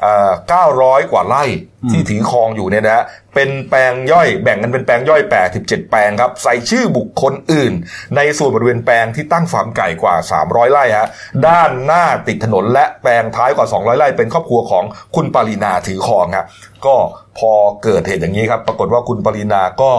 [0.00, 1.44] 900 กว่าไร่
[1.90, 5.22] ที่ถือครองอยู่เนี่ยนะฮะเป็นแปลงย่อยแบ่งกันเป็นแปลงย่อย
[5.56, 7.72] 87 แปลงครับ ใส่ชื่อบุคคลอื่น
[8.16, 11.08] ในส่วนบริเวณแปลงที่ตั้งฟาร์มไก่กว่า 300 ไร่ฮะ
[11.46, 14.84] ด้านหน้าติดถนนและแปลงท้ายกว่า 200 ไร่ เป็นครอบครัวของ
[15.16, 16.46] คุณปรินาถือครองครับ
[16.86, 16.96] ก็
[17.38, 19.92] พอเกิดเหตุอย่างนี้ครับ ปรากฏว่าคุณปรินาก็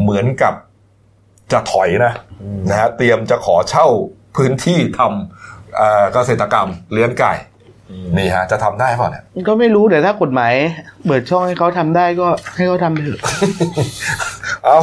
[0.00, 0.54] เหมือนกับ
[1.52, 2.12] จะถอยนะ
[2.68, 3.86] นะฮะเตรียมจะขอเช่า
[4.36, 7.34] พื้นที่ทำเอ่อเกษตรกรรมเลี้ยงไก่
[8.16, 10.52] นี่ฮะ จะทำได้เปล่าเนี่ยก็ไม่รู้แต่ถ้ากฎหมาย
[11.06, 13.20] เปิดช่องให้เขาทำได้ก็ให้เขาทำไปเถอะ
[14.64, 14.78] เอา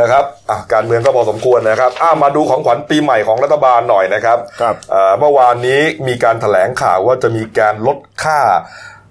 [0.00, 8.40] นะครับอะการเมืองก็พอสมควรนะครับอ้ามาดูของขวัญปีใหม่ของรัฐบาลหน่อยนะครับครับเอ่อเมื่อวานนี้มีการแถลงข่าวว่าจะมีการลดค่า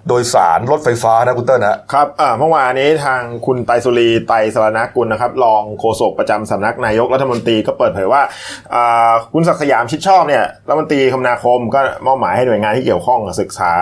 [0.08, 8.22] โดยสารรถไฟฟ้านะคุณเติ้ลนะครับอ่าเมื่อวานนี้ทางคุณไตรสุรีไตรสรณกุลนะครับ รองโฆษกประจำสำนักนายกรัฐมนตรีก็เปิดเผยว่า
[8.74, 13.72] อ่าคุณศักดิ์สยามชิดชอบเนี่ยรัฐมนตรีคมนาคมก็มอบหมายให้หน่วยงานที่เกี่ยวข้องศึกษา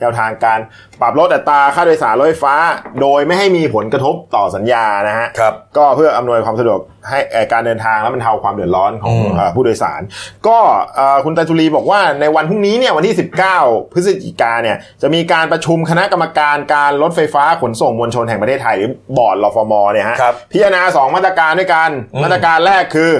[0.00, 0.58] แนวทางการ
[1.00, 2.54] ปรับลดอัตราค่าโดยสารรถไฟฟ้า
[3.00, 10.00] โดยไม่ให้มีผลกระทบต่อสัญญานะฮะครับก็เพื่ออำนวยความสะดวกให้เอ่อการเดินทางและบรรเทาความเดือดร้อนของอืมเอ่อผู้โดยสาร
[10.48, 10.58] ก็
[10.96, 13.14] เอ่อคุณไตรสุรีบอกว่าในวันพรุ่งนี้เนี่ยวันที่
[13.54, 23.12] 19 พฤศจิกาเนี่ยจะมีการประชุมคณะกรรมการการรถไฟฟ้าขนส่งมวลชนแห่งประเทศไทยหรือบอร์ดรฟมเนี่ยฮะครับพิจารณาสองมาตรการด้วยกันอืมมาตรการแรกคือ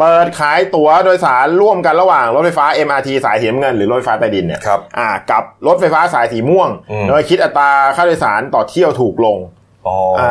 [0.00, 9.38] เปิดขายตั๋วโดยสารร่วมกันระหว่างรถไฟฟ้า MRT สายสีน้ำเงินหรือรถไฟฟ้าใต้ดินเนี่ยครับอ่ากับรถไฟฟ้าสายสีม่วงอืมโดยคิดอัตราค่าโดยสารต่อเที่ยวถูกลง
[9.86, 10.30] อ๋ออ่า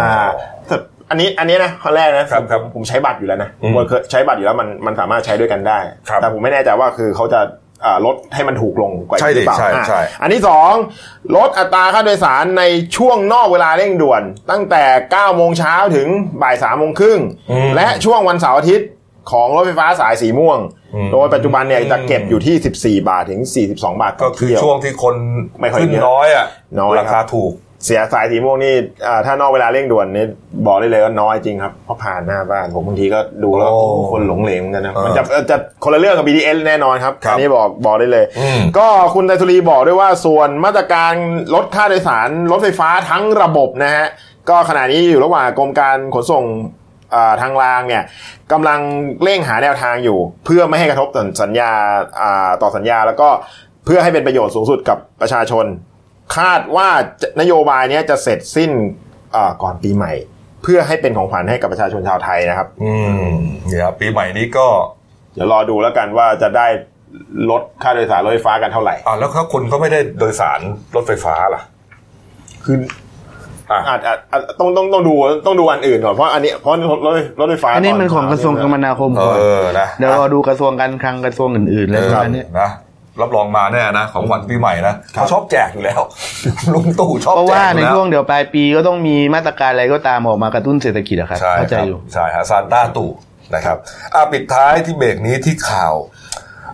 [0.67, 0.75] แต่
[1.09, 5.77] อันนี้อันนี้นะข้อแรกนะครับครับผมผมใช้บัตรอยู่แล้วนะอืมผมเคยใช้บัตรอยู่แล้วมันมันสามารถใช้ด้วยกันได้
[6.09, 7.51] ครับแต่ผมไม่แน่ใจว่าคือเขาจะอ่า
[8.05, 10.71] ลดให้มันถูกลงกว่าใช่หรือเปล่าดิใช่อะใช่อันที่สอง
[11.35, 12.63] ลดอัตราค่าโดยสารใน
[12.97, 16.07] ช่วงนอกเวลาเร่งด่วน ตั้งแต่9โมงเช้าถึง
[16.41, 17.19] บ่าย3โมงครึ่ง
[17.51, 18.89] อืมและช่วงวันเสาร์อาทิตย์
[19.31, 20.59] ของรถไฟฟ้าสายสีม่วง
[20.95, 23.41] อืมโดยปัจจุบันเนี่ยจะเก็บอยู่ที่ 14 บาทถึง
[23.71, 25.15] 42 บาทต่ก็อคือเที่ยวช่วงที่คน
[25.59, 26.45] ไม่ค่อยขึ้นเยอะน้อยอะ
[26.79, 27.51] น้อยครับราคาถูก
[27.85, 28.73] เสียสายสีม่วงนี่
[29.07, 30.25] อ่าถ้านอกเวลาเร่งด่วนนี่
[30.67, 41.13] บอกได้เลยว่าน้อยจริงครับเพราะผ่านหน้าบ้านผมบางทีก็ดูแล้วโอ้โอ้คนหลงเหลงเหมือนกันนะเออมันจะจะคนละเรื่องกับ BTS แน่นอนครับครับอันนี้บอกบอกได้เลยอืมก็คุณไตรสุรีบอกด้วยว่าส่วนมาตรการ
[41.55, 44.05] ลดค่าโดยสารรถไฟฟ้าทั้งระบบนะฮะ
[44.49, 46.43] ก็ขณะนี้อยู่ระหว่างกรมการขนส่ง
[47.13, 48.03] อ่าทางรางเนี่ย
[48.51, 48.79] กำลัง
[49.23, 51.71] เร่งหาแนวทางอยู่ เพื่อไม่ให้กระทบต่อสัญญา
[52.21, 53.29] อ่าต่อสัญญา แล้วก็
[53.85, 55.65] เพื่อให้เป็นประโยชน์สูงสุดกับประชาชน
[56.35, 56.89] คาดว่า
[57.21, 58.71] จะนโยบายเนี้ยจะเสร็จสิ้น
[59.35, 60.13] อ่าก่อนปีใหม่
[60.63, 62.93] เพื่อให้เป็นของขวัญให้กับประชาชนชาวไทยนะครับ อื
[63.25, 63.33] ม
[63.67, 64.67] เนี่ยครับปีใหม่นี้ก็
[65.33, 66.67] เดี๋ยวรอดูแล้วกันว่าจะได้
[67.49, 70.59] ลดค่าโดยสารรถไฟฟ้ากันเท่าไหร่อ่าแล้วถ้าคนก็ไม่ได้โดยสาร
[70.95, 71.61] รถไฟฟ้าล่ะ
[72.65, 72.77] คือ
[73.71, 75.13] อะอาจอาจอาจต้องต้องต้องดู
[75.45, 76.99] ต้องดูอันอื่นก่อนเพราะอันนี้เพราะรถ
[77.39, 82.69] รถไฟฟ้าอันนี้มันของกระทรวงคมนาคมเอก่อนอนะเดี๋ยวรอดูกระทรวงการคลังกระทรวงอื่นๆเลยเออประมาณนี้นะ
[83.21, 86.01] รับรองมาแน่นะของขวัญปีใหม่นะเขาชอบแจกอยู่แล้ว
[86.73, 93.11] ลุงตู่ชอบเพราะแจว่ากอในยู่แล้วช่วงเดี๋ยวปลายปีก็ต้องมีมาตรการอะไรก็ตามออกมากระตุ้นเศรษฐกิจอะครับใช่เข้าใจครับอยู่ใช่ฮะซานต้าตู่
[93.55, 93.77] นะครับ
[94.15, 95.93] อะปิดท้ายที่เบรกนี้ที่ข่าว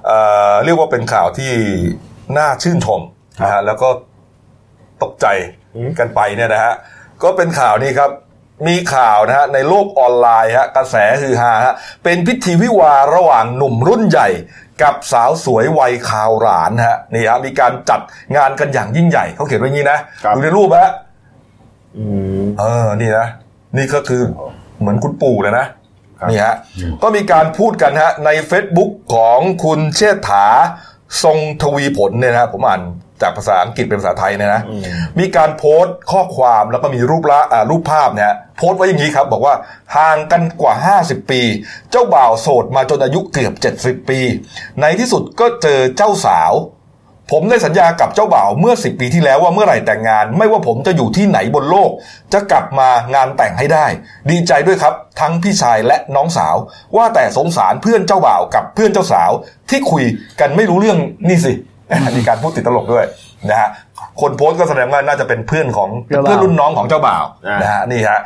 [0.05, 0.19] เอ่
[0.51, 1.51] อเรียกว่าเป็นข่าวที่
[2.37, 3.01] น่าชื่นชม
[3.41, 3.89] นะฮะแล้วก็
[5.03, 5.25] ตกใจ
[5.99, 6.73] กันไปเนี่ยนะฮะ
[7.23, 8.11] ก็เป็นข่าวนี้ครับ
[8.67, 11.73] มีข่าวนะฮะในโลกออนไลน์ฮะกระแสฮือฮาฮะ
[12.03, 14.29] เป็นพิธีวิวาห์ระหว่างหนุ่มรุ่นใหญ่
[14.81, 18.01] กับสาวสวยวัยคาวหลานฮะนี่ฮะมีการจัด
[18.35, 20.89] งานกันอย่างยิ่งใหญ่เขาเขียนไว้อย่างนี้นะครับดูในรูปฮะ
[21.97, 22.05] อื
[22.39, 23.27] มเออนี่นะ
[23.77, 24.21] นี่ก็คือ
[24.79, 25.65] เหมือนคุณปู่เลยนะ
[26.29, 26.55] นี่ฮะ
[27.03, 30.45] ก็มีการพูดกันฮะใน Facebook ของคุณเชษฐา
[31.23, 32.81] ทรงทวีผลเนี่ยนะผมอ่าน
[33.21, 34.61] จากภาษาอังกฤษเป็นภาษาไทยเนี่ยนะ
[35.19, 39.55] มีการโพสต์ข้อความแล้วก็มีรูปละอ่ารูปภาพเนี่ยโพสต์ไว้อย่างนี้ครับ บอกว่า
[39.97, 41.41] ห่างกันกว่า 50 ปี
[41.91, 44.19] เจ้าบ่าวโสดมาจนอายุเกือบ 70 ปี
[44.81, 46.53] ในที่สุดก็เจอเจ้าสาว
[47.33, 51.91] ผมได้สัญญากับเจ้าบ่าวเมื่อ 10 ปีที่แล้วว่าเมื่อไหร่แต่งงาน ไม่ว่าผมจะอยู่ที่ไหนบนโลก
[52.33, 53.85] จะกลับมางานแต่งให้ได้
[54.31, 56.55] ดีใจด้วยครับ ทั้งพี่ชายและน้องสาว
[56.95, 59.31] ว่าแต่สงสารเพื่อนเจ้าบ่าวกับเพื่อนเจ้าสาว
[59.69, 60.03] ที่คุย
[60.39, 61.53] กันไม่รู้เรื่องนี่สิ
[62.17, 63.05] มีการพูดติดตลกด้วย
[63.49, 63.69] นะฮะ
[64.21, 68.19] คนโพสต์ก็แสดงว่าน่าจะเป็นเพื่อนของเจ้าบ่าวเพื่อนรุ่นน้องของเจ้าบ่าวอ่านนะฮะนี่ฮะ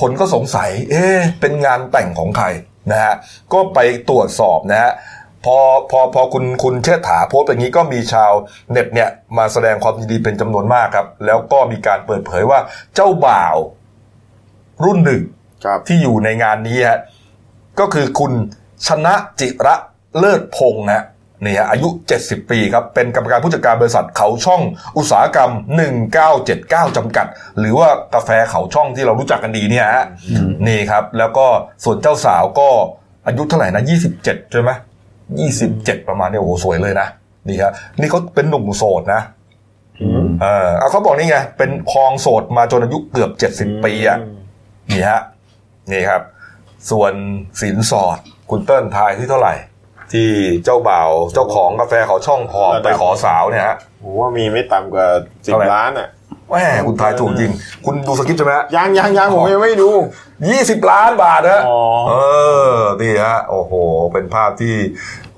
[0.00, 2.46] คนก็สงสัย เอ๊ะเป็นงานแต่งของใคร
[2.92, 3.14] นะฮะ
[3.52, 4.92] ก็ไปตรวจสอบนะฮะ
[5.44, 5.56] พอ
[5.90, 8.32] พอพอคุณคุณเชิดถาโพสต์แบบนี้ก็มีชาว
[8.72, 12.58] เน็ตเนี่ยมาแสดงความยินดีเป็นจำนวนมากครับ แล้วก็มีการเปิดเผยว่า
[12.94, 13.56] เจ้าบ่าว
[14.84, 15.22] รุ่นหนึ่ง
[15.64, 17.00] ครับที่อยู่ในงานนี้ฮะ
[17.80, 18.32] ก็คือคุณ
[18.86, 19.74] ชนะจิระ
[20.18, 21.04] เลิศพงษ์นะ
[21.44, 21.88] นี่ฮะอายุ
[22.20, 24.62] 70 ปีครับ เป็นกรรมการผู้จัดการบริษัทเขาช่อง
[24.98, 25.50] อุตสาหกรรม
[26.18, 27.26] 1979 จำกัด
[27.58, 30.04] หรือว่ากาแฟเขาช่องที่เรารู้จักกันดีเนี่ยฮะ
[30.66, 31.46] นี่ครับ แล้วก็
[31.84, 32.68] ส่วนเจ้าสาวก็
[33.26, 33.82] อายุเท่าไหร่นะ
[34.16, 34.70] 27 ใช่ไหม
[35.40, 37.08] 27 ประมาณเนี้โอ้โหสวยเลยนะ
[37.48, 39.22] นี่ครับนี่เขาเป็นหนุ่มโสดนะ
[40.42, 44.18] เออเอาเขาบอกนี่ไง เป็นครองโสดมาจนอายุเกือบ 70 ปีอะ
[44.92, 45.20] นี่ฮะ
[45.92, 46.22] นี่ครับ
[46.90, 47.12] ส่วน
[47.60, 48.18] สินสอด
[48.50, 49.54] คุณเติ้ลทายที่เท่าไหร่
[50.12, 50.28] ที่
[50.64, 55.06] เจ้าบ่าวเจ้าของกาแฟเขาช่องหอบไปขอสาวเนี่ยฮะผมว่ามีไม่ต่ำกว่า
[55.44, 56.08] สิบเท่าไหร่ล้านอะ
[56.50, 57.50] แหมคุณทายถูกจริง
[57.84, 59.90] คุณดูสคริปต์ใช่ไหมฮะยังยังยังผมยังไม่ดู
[60.48, 62.12] ยี่สิบล้านบาทฮะอ๋อเอ
[62.72, 63.72] อนี่ฮะโอ้โห
[64.12, 64.74] เป็นภาพที่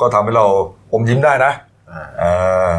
[0.00, 0.46] ก็ทำให้เรา
[0.92, 1.52] อมยิ้มได้นะ
[2.22, 2.32] อ่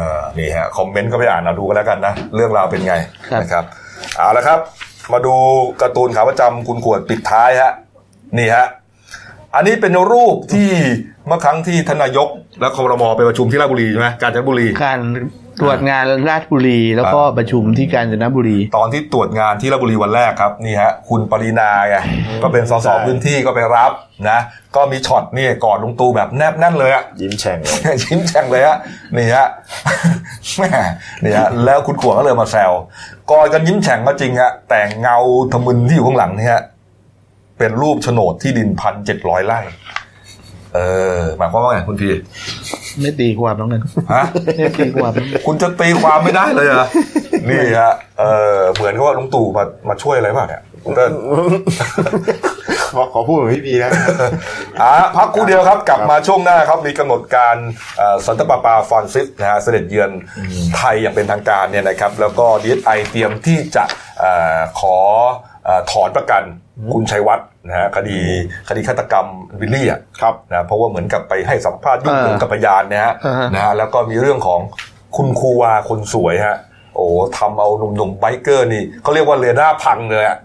[0.08, 2.94] านี่ฮะคอมเมนต์ก็ไปอ่านเอาดูกันแล้วกันนะ เรื่องราวเป็นไง
[3.30, 3.64] ครับนะครับ
[4.16, 4.58] เอาละครับ
[5.12, 5.34] มาดู
[5.82, 7.72] การ์ตูนขาประจำคุณขวดปิดท้ายฮะ
[8.38, 8.66] นี่ฮะ
[9.54, 10.68] อันนี้เป็นรูปที่
[11.26, 12.28] เมื่อครั้งที่ทานนายก
[12.60, 15.00] และคอรมอไปประชุมที่ราชบุรีใช่ไหมกาญจนบุรี การ
[15.60, 21.96] ตรวจงานราชบุรี แล้วก็ประชุมที่กาญจนบุรี ตอนที่ตรวจงานที่ราชบุรีวันแรกครับนี่ฮะคุณปรินาไง
[22.42, 23.92] ก็เป็นสสใช่พื้นที่ก็ไปรับ
[24.30, 24.38] นะ
[24.76, 28.78] ก็มีช็อตนี่กอดลุงตู่แบบแนบแน่นเลยอะยิ้มแฉ่งเลยชิ้นแฉ่งเลยฮะ
[29.16, 29.46] นี่ฮะ
[30.58, 30.70] แม่
[31.22, 32.72] นี่ฮะแล้วคุณขวงก็เลยมาแซว
[33.30, 35.16] กอดกันยิ้มแฉ่งก็จริงฮะแต่เงา
[35.52, 36.62] ทะมึนที่อยู่ข้างหลังเนี่ย
[37.62, 39.60] เป็นรูปโฉนดที่ดินพันเจ็ดร้อยไร่
[40.74, 40.80] เอ
[41.18, 42.10] อ หมายความว่าไงคุณพี
[43.00, 44.24] ไม่ตีความน้องนั้นฮะ
[44.56, 45.12] ไม่ตีความ
[45.46, 46.86] คุณจะตีความไม่ได้เลยเหรอ
[47.48, 48.24] นี่ฮะ เอ
[48.56, 51.10] อเหมือนกับว่าลุงตู่มา มาช่วยอะไรป่ะเนี่ยคุณเติ้ล
[52.94, 53.92] ขอขอพูดเหมือนพี่พีนะ
[54.82, 57.56] อะพักครู่เดียวครับกลับมาช่วงหน้าครับ มีกำหนดการ
[57.98, 60.10] เอ่อสันตะปาปาฟรานซิสนะฮะเสด็จเยือน
[60.76, 63.84] ไทยอย่างเป็นทางการเนี่ยนะครับ แล้วก็ดีไอเตรียมที่จะ
[64.20, 64.96] เอ่อขอ
[65.64, 66.44] เอ่อถอนประกัน
[66.92, 68.18] คุณชัยวัฒน์นะฮะคดี
[68.68, 69.26] คดีฆาตกรรม
[69.60, 74.60] บิลลี่อะครับนะเพราะว่าเหมือนกับไปให้สัมภาษณ์ยุ่งเหยิงอ่ากับพยานนะฮะอ่าฮะนะฮะแล้วก็มีเรื่องของ
[75.16, 76.56] คุณครูวาคนสวยฮะ
[76.96, 77.06] โอ้
[77.38, 80.38] ทำเอาหนุ่มๆ biker นี่เขาเรียกว่าเรดาร์พังเลยอะ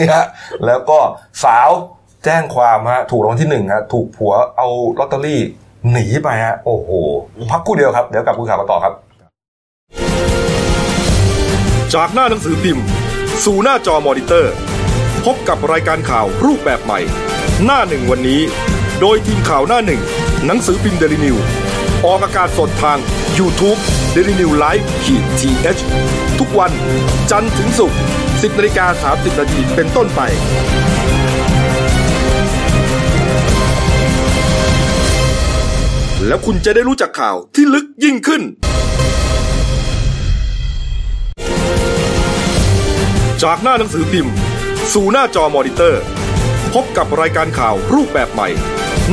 [0.00, 0.24] นะฮะ
[0.66, 0.98] แล้วก็
[1.44, 1.70] สาว
[2.24, 5.40] แจ้งความฮะถูกรางวัลที่หนึ่งฮะถูกผัวเอาลอตเตอรี่
[5.92, 6.88] หนีไปฮะโอ้โห
[7.50, 8.94] พักครู่เดียวครับ เดี๋ยวกลับคุยข่าวกันต่อครับ
[11.94, 12.84] จากหน้าหนังสือพิมพ์
[13.44, 14.54] สู่หน้าจอมอนิเตอร์
[15.24, 17.00] พบกับรายการข่าวรูปแบบใหม่
[17.64, 18.40] หน้าหนึ่งวันนี้
[19.00, 20.00] โดยทีมข่าวหน้าหนึ่ง
[20.46, 21.36] หนังสือพิมพ์เดลิวิว
[22.06, 22.98] ออกอากาศสดทาง
[23.38, 23.78] YouTube
[24.14, 26.72] d e l i n e w l i v e ขีดทีเทุกวัน
[27.30, 30.20] จันทร์ถึงศุกร์10นาฬิกา30นาทีเป็นต้นไป
[36.26, 38.42] แล้วคุณจะได้รู้จักข่าวที่ลึกยิ่งขึ้น
[43.42, 44.34] จากหน้าหนังสือพิมพ์
[44.90, 46.02] สู่หน้าจอมอนิเตอร์
[46.74, 48.48] พบกับรายการข่าวรูปแบบใหม่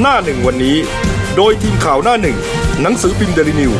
[0.01, 0.77] หน้าหนึ่งวันนี้
[1.35, 2.37] โดยทีมข่าวหน้าหนึ่ง
[2.81, 3.71] หนังสือพิมพ์เดลิวิว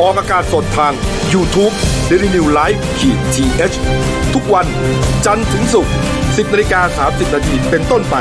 [0.00, 0.92] ออกอากาศสดทาง
[1.32, 1.74] YouTube
[2.08, 4.66] d e l i n e w l i v e ขีดทีเทุกวัน
[5.26, 5.92] จันทร์ถึงศุกร์
[6.24, 8.16] 10นาฬิกา30นาทีเป็นต้นไป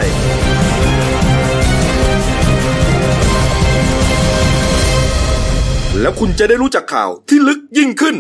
[6.02, 8.16] แล้วคุณจะได้รู้จักข่าวที่ลึกยิ่งขึ้น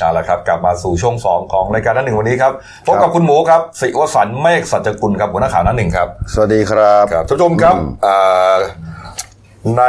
[0.00, 2.52] เอาละครับ กลับมาสู่ช่วงสองของรายการนั้นหนึ่งวันนี้ครับ
[2.86, 7.74] พบกับคุณหมูครับสิวสันต์เมฆสัจจกุลครับหัวหน้าข่าวนั้นหนึ่งครับ สวัสดีครับครับท่านผู้ชมครับ
[8.06, 8.56] อ่า
[9.78, 9.84] ใน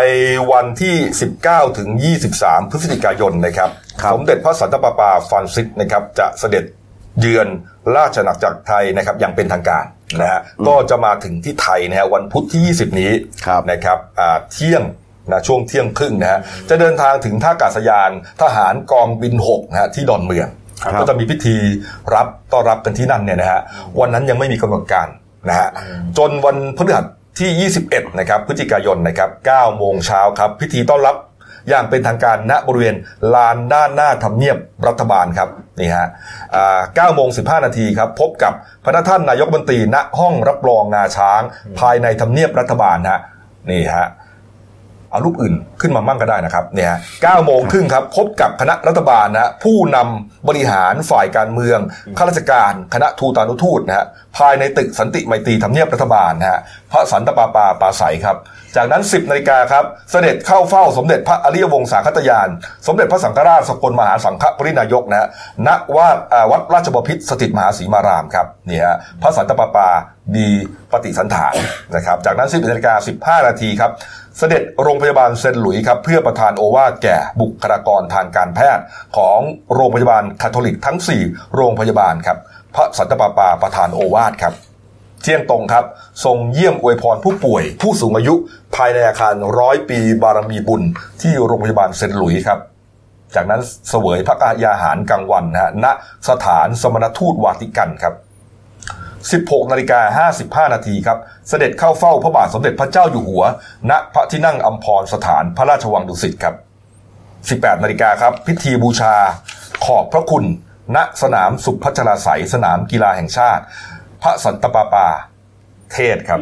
[0.51, 0.95] วันที่
[1.37, 1.89] 19 ถึง
[2.31, 3.69] 23 พฤศจิกายนนะครับ
[4.01, 6.63] ครับสมเด็จพระสันตะปาปาฟรานซิสนะครับจะเสด็จ
[7.19, 7.47] เยือน
[7.95, 9.85] ราชอาณาจักรไทยนะครับอย่างเป็นทางการ
[10.21, 13.11] นะฮะก็จะมาถึงที่ไทยนะฮะวันพุธที่ 20 นี้
[13.47, 14.83] ครับนะครับอ่าเที่ยง
[15.31, 18.11] นะช่วงเที่ยงครึ่งนะฮะจะเดินทางถึงท่าอากาศยาน
[18.41, 20.47] ทหารกองบิน6นะฮะที่ดอนเมือง
[20.83, 21.55] ครับก็จะมีพิธี
[22.13, 23.61] รับต้อนรับกันที่นั่นเนี่ยนะฮะ
[23.99, 25.07] วันนั้นยังไม่มีกำหนดการ
[25.49, 25.69] นะฮะ
[26.17, 27.05] จนวันพฤหัส
[27.39, 31.15] ที่ 21 นะครับพฤศจิกายนนะครับ9โมงเช้าครับ พิธีต้อนรับ
[31.69, 32.95] อย่างเป็นทางการณบริเวณ
[33.33, 36.07] ลานด้านหน้าทำเนียบรัฐบาลครับนี่ฮะ
[36.55, 41.41] อ่า9โมง15 นาทีครับพบกับพระท่านนายกบัญตรีณห้องรับรองงาช้าง
[41.79, 43.19] ภายในทำเนียบรัฐบาลฮะ
[43.71, 44.07] นี่ฮะ
[45.11, 51.79] เอารูปอื่นขึ้นมามั่งก็ได้นะครับเนี่ย9โมงครึ่งครับพบกับคณะรัฐบาลนะฮะผู้นำบริหารฝ่ายการเมือง
[52.17, 54.05] ข้าราชการคณะทูตานุทูตนะฮะ
[54.37, 56.59] ภายในตึกสันติไมตรีทำเนียบรัฐบาลนะฮะ
[56.91, 58.37] พระสันตะปาปาปาใสครับ
[58.75, 62.49] จากนั้น 10นาฬิกาครับ เสด็จเข้าเฝ้าสมเด็จพระอริยวงศาคตยาน
[62.87, 65.27] สมเด็จพระสังฆราชสกลมหาสังฆปรินายกนะฮะ
[65.67, 66.17] ณวาด
[66.51, 69.89] วัดราชบพิตรสถิตมหาศรีมารามครับนี่ฮะพระสันตะปาปา
[70.35, 70.49] ดี
[70.91, 71.53] ปฏิสันฐาน
[71.95, 72.93] นะครับ จากนั้น 10นาฬิกา
[73.41, 73.91] 15 นาทีครับ
[74.37, 78.83] เสด็จโรงพยาบาลเซนหลุยครับเพื่อประทานโอวาทแก่บุคลากรทางการแพทย์
[79.17, 79.39] ของ
[79.73, 82.37] โรงพยาบาลคาทอลิกทั้ง 4 โรงพยาบาลครับ
[82.75, 84.53] พระสันตะปาปาประทานโอวาทครับ
[85.23, 85.85] เที่ยงตรงครับ
[86.25, 88.33] ทรงเยี่ยมอวยพรผู้ป่วย ผู้สูงอายุ
[88.75, 90.81] ภายในอาคารร้อยปีบารมีบุญ
[91.21, 92.59] ที่โรงพยาบาลเซนหลุยครับ
[93.35, 95.85] จากนั้นเสวยพระกายาหารกลางวันนะฮะณ
[96.29, 98.13] สถานสมณทูตวาติกันครับ
[99.31, 100.27] 16นาฬิกา
[100.67, 101.17] 55นาทีครับ
[101.49, 103.43] เสด็จเข้าเฝ้าพระบาทสมเด็จพระเจ้าอยู่หัว
[103.89, 106.55] ณพระที่นั่งอัมพรสถานพระราชวังดุสิตครับ
[107.61, 109.15] 18นาฬิกาครับ พิธีบูชา
[109.85, 110.45] ขอบพระคุณ
[110.95, 113.63] ณสนามสุพัชราไสยสนามกีฬาแห่งชาติ
[114.21, 115.07] พระสันตปาปา
[115.93, 116.41] เทศครับ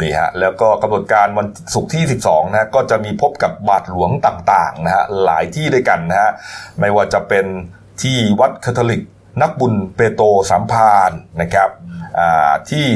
[0.00, 6.30] นี่ฮะแล้วก็กำหนดการวันศุกร์ที่ 12นะฮะก็จะมีพบกับบาทหลวงต่างๆนะฮะหลายที่ด้วยกันนะฮะ
[6.80, 7.46] ไม่ว่าจะเป็น
[8.02, 9.02] ที่วัดคาทอลิก
[9.42, 11.10] นักบุญเปโตสัมพาน
[11.40, 11.70] นะครับ
[12.70, 12.86] ที่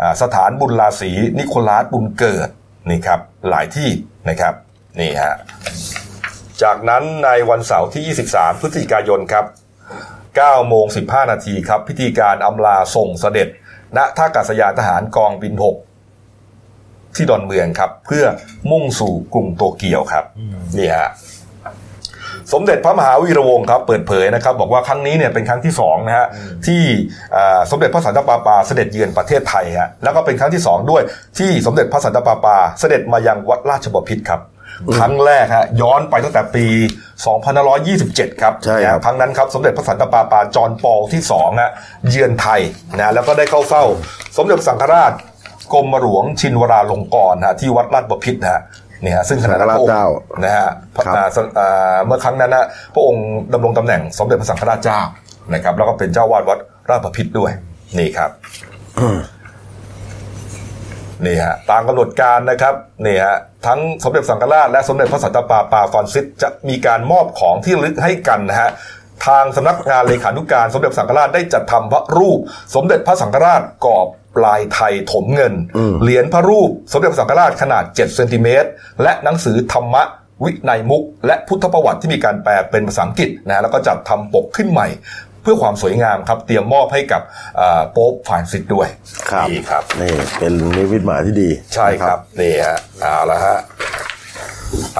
[0.00, 2.48] อ่าสถานบุญราศีนิโคลัสบุญเกิด
[2.90, 3.90] นี่ครับหลายที่
[4.28, 4.54] นะครับ
[5.00, 5.36] นี่ฮะ
[6.62, 9.44] จากนั้นในวันเสาร์ที่ 23 พฤศจิกายนครับ
[10.06, 13.48] 9โมง15 นาทีครับ พิธีการอำลาส่งเสด็จ
[13.96, 15.54] ณท่าอากาศยานทหารกองบิน
[16.32, 18.24] 6 ที่ดอนเมืองครับ เพื่อ
[18.70, 20.24] มุ่งสู่กรุงโตเกียวครับ
[20.78, 21.10] นี่ฮะ
[22.52, 26.26] สมเด็จพระมหาวีระวงศ์ครับเปิดเผยนะครับบอกว่าครั้งนี้เนี่ยเป็นครั้งที่สองนะฮะ
[26.66, 26.82] ที่
[27.36, 31.02] อ่าสมเด็จพระสันตะปาปาเสด็จเยือนประเทศไทยฮะแล้วก็เป็นครั้งที่สองด้วย
[31.38, 34.40] ที่สมเด็จพระสันตะปาปา เสด็จมายังวัดราชบพิตรครับ
[34.98, 36.66] ครั้งแรกฮะย้อนไปตั้งแต่ปี
[37.54, 41.72] 2527 ครับใช่ครับนะครั้งนั้นครับสมเด็จพระสันตะปาปาจอห์นปอลที่2ฮะ
[42.08, 42.60] เยือนไทย
[42.98, 43.84] นะแล้วก็ได้เข้าเฝ้า
[44.36, 45.12] สมเด็จพระสังฆราช
[45.72, 48.62] กรมหลวงชินวราลงกรณ์ฮะที่วัดราชบพิตรนะ
[48.94, 50.06] ฮะนี่ฮะซึ่งขณะนั้นพระองค์สังฆราชเจ้า
[50.44, 55.00] นะฮะพระครับอ่าสอ่าเมื่อครั้งนั้นนะพระองค์ดำรงตำแหน่งสมเด็จพระสังฆราชเจ้า
[55.54, 56.58] นะครับแล้วก็เป็นเจ้าวาดวัด
[56.90, 57.50] ราชบพิตรด้วย
[57.98, 58.30] นี่ครับ
[61.26, 62.74] นี่ฮะตามกำหนดการนะครับ
[63.06, 68.70] นี่ฮะทั้งสมเด็จสังฆราชและสมเด็จพระสันตะปาปาฟรานซิสจะมีการมอบของที่ระลึกให้กันนะฮะ
[69.26, 72.38] ทางสำนักงานเลขานุการ สมเด็จสังฆราชได้จัดทำพระรูป
[72.74, 74.06] สมเด็จพระสังฆราชกรอบ
[74.44, 75.54] ลายไทยถมเงิน
[76.02, 78.68] เหรียญพระรูปสมเด็จพระสังฆราชขนาด 7 เซนติเมตร
[79.02, 80.02] และหนังสือธรรมะ
[80.44, 84.88] วินัยมุก และพุทธประวัติที่มีการแปลเป็นภาษาอังกฤษนะแล้วก็จัดทำปกขึ้นใหม่
[85.42, 87.22] เพื่อความสวยงามครับ เตรียมมอบให้กับ
[87.60, 88.88] อ่าโป๊ปฟรานซิสด้วย
[89.30, 93.58] ครับนี่ครับนี่เป็นนิมิตหมายที่ดี ใช่ครับนี่ฮะเอาละฮะ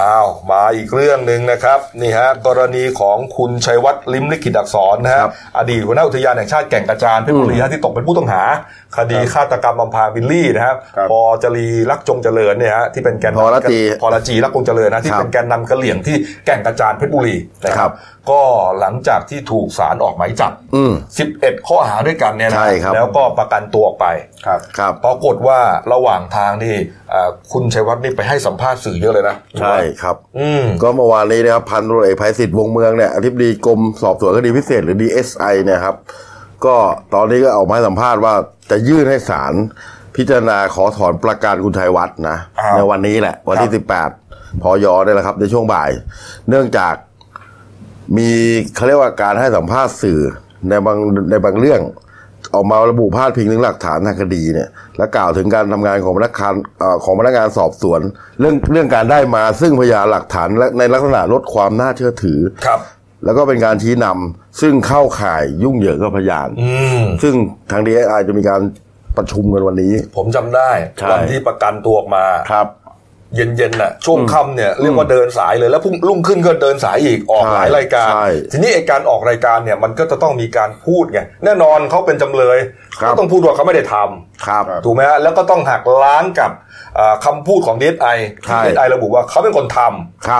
[0.01, 8.43] อ้าวมาอีกเรื่องหนึ่งนะครับนี่ฮะกรณีของคุณชัยวัฒน์ลิ้มลิขิตอักษรนะฮะครับอดีตหัวหน้าอุทยานแห่งชาติแก่งกระจานเพชรบุรีฮะที่ตกเป็นผู้ต้องหา
[8.97, 17.35] คดีฆาตกรรมอำพรางบิลลี่นะครับครับพอละจีรักจงเจริญเนี่ยฮะที่เป็นแกนนำพอละจีพอละจีรักจงเจริญนะที่ครับเป็นแกนนำกะเหรี่ยงที่แก่งกระจานเพชรบุรี
[17.65, 17.93] นะคครัรับบ
[18.31, 18.41] ก็
[18.79, 20.93] หลังจากที่ถูกศาลออกหมายจับอืม
[21.31, 24.07] 11 ข้อหาด้วยกันเนี่ยนะใช่ครับแล้วก็ประกันตัวออกไป
[24.45, 25.59] ครับครับปรากฏว่า
[25.93, 26.75] ระหว่างทางนี่
[27.13, 29.35] อ่าคุณชัยวัฒน์นี่ไปให้สัมภาษณ์สื่อเยอะเลยนะ
[29.65, 35.95] ใช่ครับ อืมก็เมื่อวานนี้นะครับพันตำรวจเอกภัยศิษฐ์วงเมืองเนี่ยอธิบดีกรมสอบสวนคดีพิเศษหรือ DSI เนี่ยครับ
[36.65, 36.75] ก็
[37.13, 38.33] ตอนนี้ก็ออกมาให้สัมภาษณ์ว่า
[38.71, 39.53] จะยื่นให้ศาล
[40.15, 43.71] พิจารณาขอถอนประกันคุณชัยวัฒน์นะครับในวันนี้แหละ วันที่
[44.15, 45.89] 18พอยอได้แล้วครับ ในช่วงบ่าย
[46.49, 46.95] เนื่องจาก
[48.17, 48.29] มี
[48.75, 50.19] เขาเรียกว่าการให้สัมภาษณ์สื่อ
[50.69, 50.97] ในบาง
[51.29, 51.81] ในบางเรื่อง
[52.55, 58.01] ออกมาระบุพาดพิงถึงหลักฐานทางคดีเนี่ยและกล่าวถึงการทำงานของพนักงานเอ่อของพนักงานสอบสวน
[58.39, 62.79] เรื่องเรื่องการได้มาซึ่งพยานหลักฐานและในลักษณะลดความน่าเชื่อถือครับ
[63.25, 66.71] แล้วก็เป็นการชี้นำซึ่งเข้าข่ายยุ่งเหยิงกับพยานอื
[67.03, 67.33] มซึ่ง
[67.71, 68.61] ทางดีเอไอจะมีการ
[69.17, 72.67] ประชุมกันวันนี้ ผมจำได้ใช่วันที่ประกันตัวออกมาครับ
[73.35, 82.57] เย็นๆน่ะช่วงค่ำเนี่ยเรียกว่าเดินสายเลยแล้วพรุ่งรุ่งขึ้นก็เดินสายอีกออกใช่หลายรายการใช่ทีนี้ไอการออกรายการเนี่ยมันก็จะต้องมีการพูดไงแน่นอนเขาเป็นจำเลย
[82.99, 86.51] ครับก็ต้องพูดว่าเขาไม่ได้ทำครับถูกไหมฮะแล้วก็ต้องหักล้างกับ
[86.99, 88.07] อ่าคำพูดของดีไอ
[88.45, 90.31] ใช่ที่ดีไอระบุว่าเขาเป็นคนทำค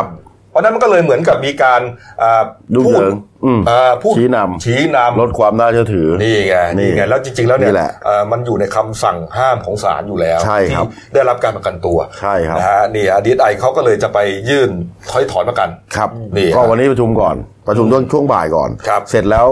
[0.55, 1.81] รับเพราะฉะนั้นมันก็เลยเหมือนกับมีการ
[2.21, 2.43] อ่า
[2.75, 14.69] ยุ่งพูเหดยิงอืมอ่าพูดชี้นำชี้นำลดความน่าเชื่อถือนี่ไงนี่นี่ไงแล้วจริง ๆ แล้วเนี่ยนี่แหละเอ่อมันอยู่ในคำสั่งห้ามของศาลอยู่แล้วใช่ครับที่ได้รับการประกันตัวใช่ครับนะฮะนี่ดีไอเขาก็เลยจะไปยื่น
[15.11, 17.35] ถอยถอนประกันครับนี่ก็ฮะวันนี้ประชุมก่อน
[17.67, 19.47] ประชุมต้นช่วงบ่ายก่อนครับเสร็จแล้ว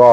[0.00, 0.10] ก็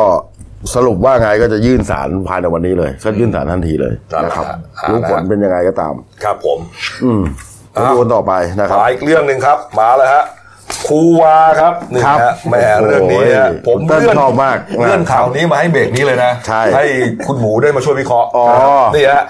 [0.76, 3.94] สรุปว่าไงก็จะยื่นสารภายในวันนี้เลย ก็ยื่นสารทันทีเลย
[4.24, 4.46] นะครับ
[4.80, 5.94] ครับรู้ผลเป็นยังไงก็ตาม
[6.24, 6.60] ครับผม
[7.04, 7.22] อืม
[7.78, 10.24] อ้าวก็วนต่อไปนะครับมาอีกเรื่องหนึ่งครับ มาแล้วฮะ
[10.88, 16.86] ครูวาครับนี่ครับฮะแหมเรื่องนี้ฮะโอ้โหผมเติ้ลเลื่อนชอบมากเลื่อนข่าวนี้มาให้เบรกนี้เลยนะใช่ให้
[17.28, 18.46] คุณหมูได้มาช่วยวิเคราะห์อ๋อ
[18.96, 19.24] นี่ฮะ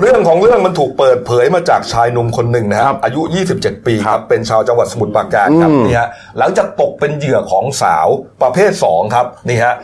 [0.00, 3.20] เรื่องของเรื่องมันถูกเปิดเผยมาจากชายหนุ่มคนหนึ่งนะคครัรับบอายุ
[3.54, 8.06] 27 ปีคครัรับบเป็นชาวจังหวัดสมุทรปราการครับอืมนี่ฮะหลังจากตกเป็นเหยื่อของสาว
[8.42, 9.74] ประเภทสองครับนี่ฮะ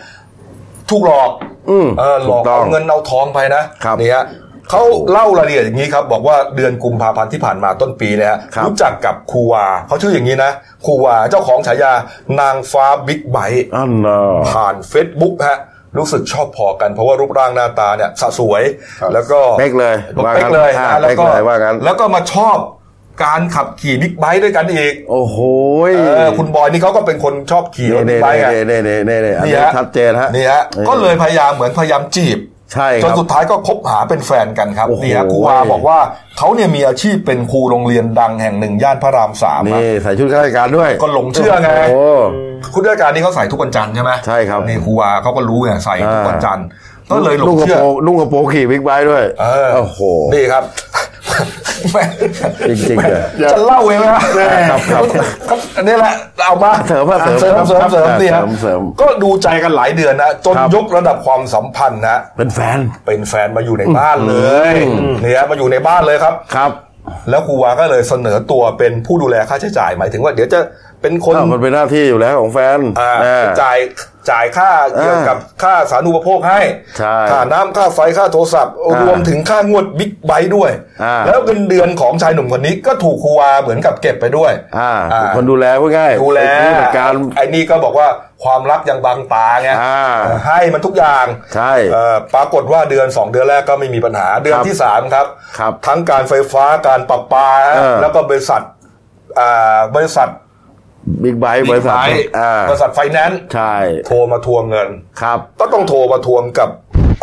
[0.91, 1.31] ถูกหลอก
[1.71, 4.25] อืมเออหลอกถูกต้เอาองเงินเอาทองไปนะครับนี่ฮะ
[4.71, 10.51] เขาเล่ารายละเอียดอย่างนี้ครับ บอกว่าเดือนกุมภาพันธ์ที่ผ่านมาต้นปีเนี่ยฮะครับรู้จักกับครูวาเขาชื่ออย่างนี้นะ
[10.87, 11.93] ครูวาเจ้าของฉายา
[12.41, 15.59] นางฟ้าบิ๊กไบค์อันน่ะผ่าน Facebook ฮะ
[15.99, 18.63] รู้สึกชอบพอกันเพราะว่ารูปร่างหน้าตาเนี่ยสะสวย
[19.15, 19.97] แล้วก็เป๊กเลย
[20.35, 22.59] เป๊กเลยว่างั้นนะแล้วก็เป๊กเลยว่างั้นแล้วก็มาชอบ
[23.25, 25.37] การขับขี่บิ๊กไบค์ด้วยกันอีก โอ้โห
[26.17, 32.39] เออคุณบอยนี่เขาก็เป็นคนชอบขี่รถบิ๊เน่กไบค์ไงเน่เน่เน่เน่อันนี่นี้ฮะชัดเจนฮะนี่ฮะก็เลยพยายามเหมือนพยายามจีบ
[32.73, 35.99] ใช่จคนรับสุดท้ายก็คบหาเป็นแฟนกันครับโอ้โหนี่ฮะครูวาบอกว่า
[36.39, 42.03] เขาเนี่ยมีอาชีพเป็นครูโรงเรียนดังแห่งหนึ่งย่านพระรามสามอะนี่ใส่ชุดข้าราชการด้วย ก็หลงเชื่อไงโอ้
[42.75, 46.67] คุณราชการนี่เขาใส่ทุกวันจันทร์ใช่ไหมใช่ครับนี่ครูวาเขาก็รู้ไงใส่ทุกวันจันทร์
[47.11, 50.01] ก็เลยหลนุ่งงกระเชื่อโปรงนุ่งกระโปรงขี่บิ๊กไบค์ด้วยเออโอ้โห
[50.35, 50.65] นี่ครับ
[52.69, 54.07] จริงๆเลยจะเล่าเองไหม
[54.71, 55.05] ครับครับ
[55.49, 64.35] ครับอันนี้แหละเอามาเสริมมาเสริมเสริมเสริมเสริมครับนี่ฮะเสริมเสริมก็ดูใจกันหลายเดือนนะจนครับยกระดับความสัมพันธ์นะเป็นแฟนเป็นแฟนมาอยู่ในบ้านเล
[64.73, 64.75] ย
[65.23, 66.71] เนี่ยมาอยู่ในบ้านเลยครับครับ
[67.31, 70.61] แล้วครูวาก็เลยเสนอตัวเป็นผู้ดูแลค่าใช้จ่ายหมายถึงว่าเดี๋ยวจะ
[71.03, 73.79] เป็นคนอ้าวมันเป็นหน้าที่อยู่แล้วของแฟนอ่าอ่าจ่าย
[74.31, 76.61] จ่ายค่าเกี่ยวกับค่าสาธารณูปโภคให้
[76.99, 80.71] ใช่ค่าน้ำค่าไฟค่าโทรศัพท์อ่ารวมถึงค่างวดบิ๊กไบค์ด้วย
[81.05, 88.09] อ่าแล้วเงินเดือนของชายหนุ่มคนนี้ก็ถูกครูวาเหมือนกับเก็บไปด้วยอ่าอ่าคนดูแลพูดง่ายดูแลผู้จัดการไอ้นี่ก็บอกว่า
[88.45, 90.17] ความรักยังบังตาไงอ่า
[90.47, 95.27] ให้มันทุกอย่างใช่เอ่อปรากฏว่าเดือน 2 เดือนแรกก็ไม่มีปัญหาเดือนครับที่ 3 ครับ
[95.59, 98.63] ครับ ทั้งการไฟฟ้าการประปาเออแล้วก็บริษัท
[99.41, 100.29] อ่าบริษัท
[101.23, 103.75] บิ๊กไบค์บริษัทบิ๊กไบค์อ่าบริษัทไฟแนนซ์ใช่
[104.07, 104.89] โทรมาทวงเงิน
[105.23, 106.71] ครับก็ต้องโทรมาทวงกับ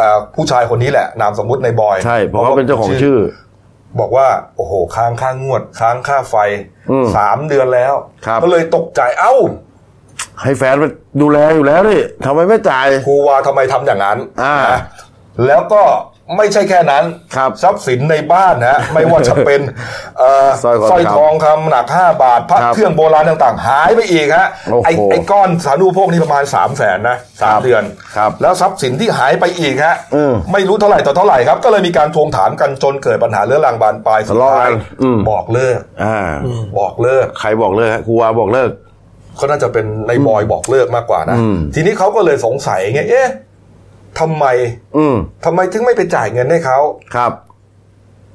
[0.01, 3.20] อ่าผู้ชายคนนี้แหละ นามสมมุติในบอย ใช่เพราะเขาเป็นเจ้าของชื่อ
[3.99, 6.36] บอกว่า โอ้โห ค้างค่างวด ค้างค่าไฟ
[6.91, 7.93] อืมสามเดือนแล้ว
[8.26, 9.34] ครับก็เลยตกใจเอ้า
[10.44, 10.84] ให้แฟนไป
[11.22, 14.80] ดูแลอยู่แล้วนี่ทำไมไม่จ่ายครูวาทำไมทำอย่างนั้นอ่า นะ
[15.46, 15.84] แล้วก็
[16.38, 17.04] ไม่ใช่แค่นั้น
[17.36, 19.62] ครับทรัพย์สินในบ้านนะ ไม่ว่าจะเป็น
[20.18, 27.84] เอ่อสร้อยคอสร้อยทองทองคำหนัก 5 บาทพระครับเครื่องโบราณต่างๆ หายไปอีกฮะโอ้โหไอ้ไอ้ก้อนสาธารณูปโภคนี่ประมาณ 3 0 0แสนนะสามครับเดือน
[28.16, 36.18] ครับแล้วทรัพย์สินที่หายไปอีกฮะอืมไม่รู้เท่าไหร่ต่อเท่าไหร่ครับ ก็เลยมีการทวงถามกันจนเกิดปัญหาเรื้อรังบานปลายสุดทะเลาะท้ายกันอืม บอกเลิก อ่า
[36.80, 38.70] บอกเลิก ใครบอกเลิกฮะครูวาบอกเลิก
[39.36, 43.30] เขาน่าจะเป็นในบอยบอกเลิกมากกว่านะอืมทีนี้เขาก็เลยสงสัยไง เอ๊ะ
[44.20, 44.46] ทำไม
[44.98, 45.16] อืม
[45.46, 46.80] ทำไมถึงไม่ไปจ่ายเงินให้เขา
[47.16, 47.32] ครับ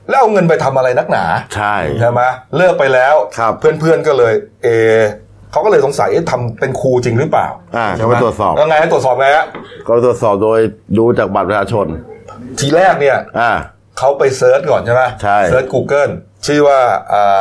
[0.08, 1.24] แล้วเอาเงินไปทำอะไรนักหนา
[1.54, 2.20] ใช่ใช่ไหม
[2.56, 4.32] เลิกไปแล้วครับเพื่อนๆก็เลย
[4.64, 4.98] เออ
[5.52, 7.46] เขาก็เลยสงสัยเอ๊ะทำเป็นครูจริงหรือเปล่า
[7.76, 9.46] อ่าใช่ไหมก็ไปตรวจสอบแล้วไงตรวจสอบไงฮะ
[9.86, 10.58] ก็ตรวจสอบโดย
[10.98, 11.86] ดูจากบัตรประชาชน
[12.60, 13.52] ทีแรกเนี่ย อ่า
[13.98, 16.12] เขาไป search ก่อนใช่ไหมใช่ search Google
[16.46, 16.78] ชื่อว่า
[17.12, 17.40] อ่า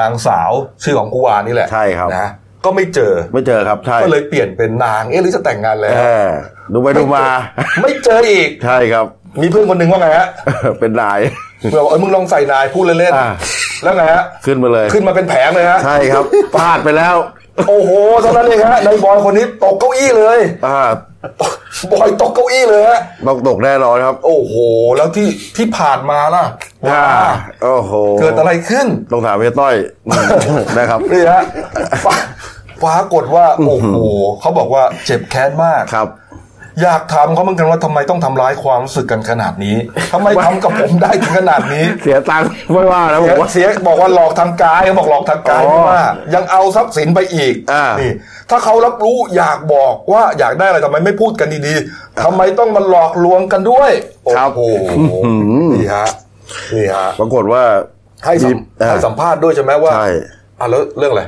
[0.00, 0.50] นางสาว
[0.82, 2.28] ชื่อของกูวานี่แหละใช่ครับนะ
[2.64, 6.28] ก็ไม่เจอไม่เจอครับใช่ก็เลยเปลี่ยนเป็นนางเอ๊ะหรือจะแต่งงานแล้วเออ
[6.72, 7.26] ดูไปดูมา
[7.82, 9.06] ไม่เจออีกใช่ครับ
[9.40, 10.28] มีเพื่อนคนหนึ่งว่าไงฮะ
[10.80, 11.20] เป็นนาย
[11.58, 17.16] เพื่อนบอกเออมึงลองใส่นายพูดเล่นอ่า ๆแล้วไงฮะขึ้นมาเลย ขึ้นมาเป็นแผงเลยฮะใช่ครับพลาดไปแล้ว
[17.68, 17.90] โอ้โห
[18.22, 20.80] เท่านั้นเองฮะนายบอยคนนี้ตกเก้าอี้เลยอ่า
[21.92, 24.54] บอยตกเก้าอี้เลยฮะต้องตกแน่นอนครับโอ้โห
[24.96, 26.44] แล้วที่ที่ผ่านมาล่ะ
[26.90, 27.04] อ่า
[27.62, 29.74] โอ้โหเกิดอะไรขึ้น ต้องถามเฮียต้อย
[30.78, 31.42] นะครับ นี่ฮะ
[32.06, 32.14] ปรา
[32.84, 33.96] ปรากฏว่า โอ้โห
[34.40, 36.08] เขาบอกว่าเจ็บแค้นมากครับ
[36.82, 39.76] อยากถามเขาเหมือนกันว่าทำไมต้องทำร้ายความรู้สึกกันขนาดนี้
[40.12, 46.02] ทำไมทำกับผมได้ถึงขนาดนี้ เสียตังค์ไม่ว่าแล้วผมว่าเสียบอกว่าหลอกทางกายเขาบอกหลอกทางกายอ๋อไม่ว่า
[46.34, 48.10] ยังเอาทรัพย์สินไปอีกอ่านี่นี่
[48.50, 53.90] ถ้าเขารับรู้อยากบอกว่าอยากได้อะไรทำไมไม่พูดกันดีๆทำไมต้องมาหลอกลวงกันด้วย
[54.24, 54.60] โอ้โห
[55.74, 56.08] นี่ฮะ
[56.74, 57.62] นี่ฮะปรากฏว่า
[58.24, 60.08] ให้สัมอ่าให้สัมภาษณ์ด้วยใช่ไหมว่าใช่
[60.60, 61.24] อะแล้วเรื่องอะไร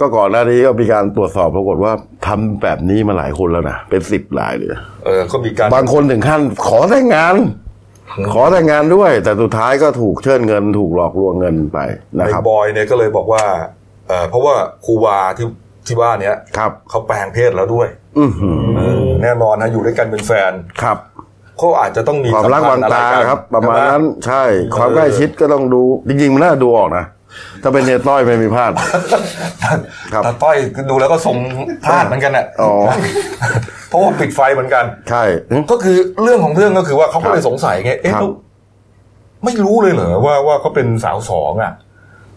[0.00, 1.92] ก็ก่อนหน้านี้ก็มีการตรวจสอบปรากฏว่า
[2.26, 4.68] ทำแบบนี้มาหลายคนแล้วนะเป็นสิบรายเลย
[5.04, 7.34] เออก็มีการบางคนถึงขั้นขอแต่งงาน
[8.32, 11.78] ขอแต่งงานด้วย แต่สุดท้ายก็ถูกเชิญเงิน ถูกหลอกลวงเงินไป
[12.18, 13.44] นะไอ้ครับบอยเนี่ยก็เลยบอกว่า
[14.08, 15.46] เออเพราะว่าครูวาที่
[15.86, 17.88] ที่บ้านเนี้ยครับเขาแปลงเพศแล้วด้วย
[18.18, 20.98] อือหือเออแน่นอนนะอยู่ด้วยกันเป็นแฟนครับ
[21.58, 24.44] เขาอาจจะต้องมีความรักสัวามงพันธ์อะไรตากันครับ ประมาณใช่ไหนั้นใช่
[24.76, 27.04] ความใกล้ชิดก็ต้องดูจริงๆมันน่าดูออกนะ
[27.62, 28.72] ถ้าเป็นเนต้อยไม่มีพลาด
[30.12, 30.56] ครับตาต้อย
[30.90, 31.36] ดูแล้วก็ทรง
[31.84, 32.72] พลาดเหมือนกันน่ะอ๋อ
[33.88, 38.30] เพราะว่าปิดไฟเหมือนกัน ใช่หึก็คือเรื่องของเรื่องก็คือว่าเขาก็เลยสงสัยไง เอ๊ะครับแล้ว
[39.44, 41.72] ไม่รู้เลยเหรอว่าว่าเขาเป็นสาวสองอะ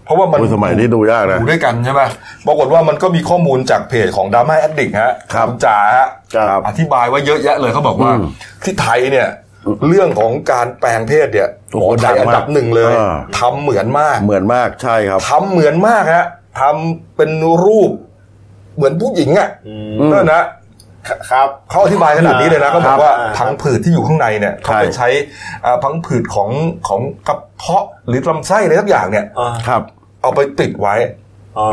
[0.06, 2.02] เพราะว่ามันโอ้ยสมัยนี้ดูยากนะอยู่ด้วยกันใช่ไหม
[2.48, 8.24] ปรากฏว่ามันก็มีข้อมูลจากเพจของดราม่าแอดดิกฮะครับณจ๋าฮะครับอธิบายไว้เยอะแยะเลยเขาบอกว่าอืม
[8.64, 9.28] ที่ไทยเนี่ย
[9.88, 16.26] เรื่องของการแปลงเพศเนี่ยหโอ้มโหอไทยดังมากอันดับหนึ่งเลยอ่าทำเหมือนมากเหมือนมากใช่ครับทำเหมือนมากฮะ
[16.59, 17.32] ทำเป็น
[17.66, 17.91] รูป
[18.76, 19.49] เหมือนผู้หญิงอะ
[20.11, 20.43] นั่นนะ
[21.32, 25.07] ครับเขาอธิบายขนาดนี้เลยนะเขาบอกว่าอ่าพังผืดที่อยู่ข้างในเนี่ยเขาไปใช้
[25.66, 26.49] อ่าพังผืดของ
[26.88, 29.82] ของกระเพาะหรือลำไส้อะไรสักอย่างเนี่ยอ่าครับ
[30.22, 31.22] เอาไปติดไว้อ๋อ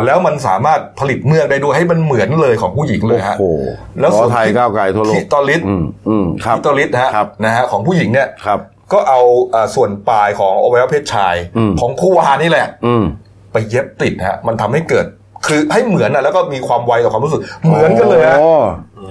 [0.07, 3.63] แล้วมันสามารถผลิตเมือกได้ด้วยให้มันเหมือนเลยของผู้หญิงเลยฮะโอ้โห
[4.01, 8.59] แล้วขส่อวนไทยก้าวไกลทั่วโลทิกตอลิสอืมอืมครับทิตอลิสฮะครับนะฮะของผู้หญิงเนี่ยครับ
[8.93, 9.21] ก็เอา
[9.55, 13.05] อ่าส่วนปลายของอวัยวะเพศชายอืมของคู่วานี่แหละอืม
[13.53, 15.07] ไปเย็บติดฮะมันทำให้เกิด
[15.47, 18.53] คือให้เหมือนนะแล้วก็มีความไวต่อความรู้สึก เหมือนกันเลยฮะโอ้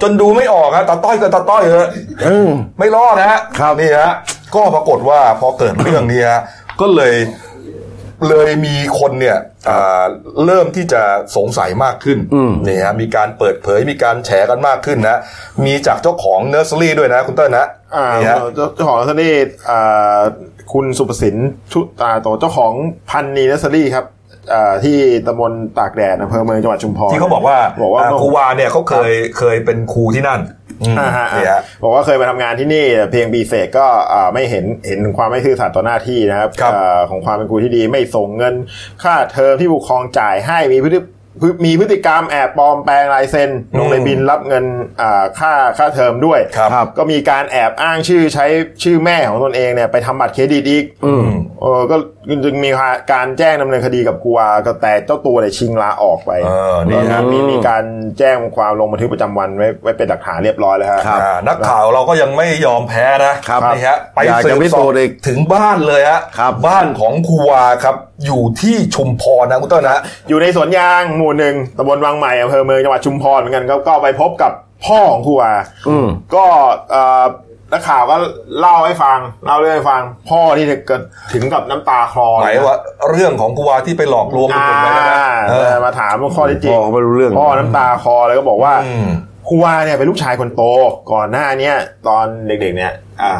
[0.02, 1.88] จนดูไม่ออกฮะตาต้อยกับตาต้อยเลย
[2.26, 4.12] อืมไม่รอดนะฮะครับนี่ฮะ
[4.54, 6.42] ก็ปรากฏว่าพอเกิดเรื่องนี้ฮะ
[6.80, 7.14] ก็เลย
[8.28, 10.04] เลยมีคนเนี่ยอ่า
[10.46, 11.02] เริ่มที่จะ
[11.36, 15.18] สงสัยมากขึ้นอืมนี่ฮะมีการเปิดเผยมีการแฉกันมากขึ้นนะ
[15.64, 19.34] มีจากเจ้าของเนอร์สรี่ด้วยนะ คุณเต้นนะอ่านี่ฮะเจ้าเจ้าของเนอร์เซอรี่
[19.70, 20.20] อ่า
[20.72, 21.36] คุณสุประสิน
[21.72, 22.72] ชุตาโตเจ้าของ
[23.10, 24.18] พันนีเนอร์เซอรี่ครับอ่า
[24.84, 30.40] ที่ตำบลตากแดดอำเภอเมืองจังหวัดชุมพรที่เขาบอกว่าบอกว่าอ่าครูวาเนี่ยเขาเคยเคยเป็นครูที่นั่น
[30.82, 38.54] อืมอ่าฮะนี่ฮะบอกว่าเคยมาทำงานที่นี่เพียงปีเศษก็อ่าไม่เห็นเห็นถึงความไม่ซื่อสัตย์ต่อหน้าที่นะครับครับอ่าของความเป็นครูที่ดีไม่ส่งเงิน
[39.02, 41.00] ค่าเทอมที่ผู้ปกครองจ่ายให้มีพฤติพฤ
[41.64, 44.64] มีพฤติกรรมแอบปลอมแปลงลายเซ็นลงในบินรับเงิน
[45.00, 48.46] อ่าค่าค่าเทอมด้วยครับก็มีการแอบอ้างชื่อใช้
[48.82, 51.26] ชื่อแม่ของตนเองเนี่ยไปทำบัตรเครดิตอีกอืม
[51.62, 51.96] เออก็
[52.44, 52.70] จึงมี
[53.12, 57.84] การแจ้งดำเนินคดีกับกัวก็แต่เจ้าตัวเนี่ยชิงลาออกไปเออนี่นี่ฮะมีมีการ
[58.18, 74.52] แจ้งความลงบันทึกประจำวันไว้ไว้เป็นหลักฐานเรียบร้อยแล้วฮะครับอ่านักข่าวเราก็ยังไม่ยอมแพ้นะครับนี่ฮะไปอยากสืจะบพิสสูอบจน์อีกถึงบ้านเลยฮะครับบ้านของครูวาครับอยู่ที่ชุมพรนะคุณเต้นนะอยู่ในสวนยางหมู่หนึ่งตำบลวังใหม่อำเภอเมืองจังหวัดชุมพรเหมือนกันก็ก็ไปพบกับ
[74.86, 75.52] พ่อของครูวา
[75.88, 76.44] อืมก็
[76.90, 77.24] เอ่อ
[77.72, 78.16] นักข่าวก็
[78.60, 81.02] เล่าให้ฟังเล่าเรื่องให้ฟัง พ่อที่เกิด
[81.32, 82.78] ถึงกับน้ำตาคลอหมายว่า
[83.10, 85.06] เรื่องของครูวาที่ไปหลอกลวงคนอ่าอื่นไว้นะ
[85.50, 89.06] เออมาถามว่าข้อที่จริพ่งอเขาไม่รู้เรื่องพ่อน้ำตาคลอเลยก็บอกว่าอืม
[89.48, 90.62] ครูวาเนี่ยเป็นลูกชายคนโต
[91.12, 91.74] ก่อนหน้าเนี้ย
[92.08, 92.92] ตอนเด็กๆเนี่ย
[93.22, 93.32] อ่า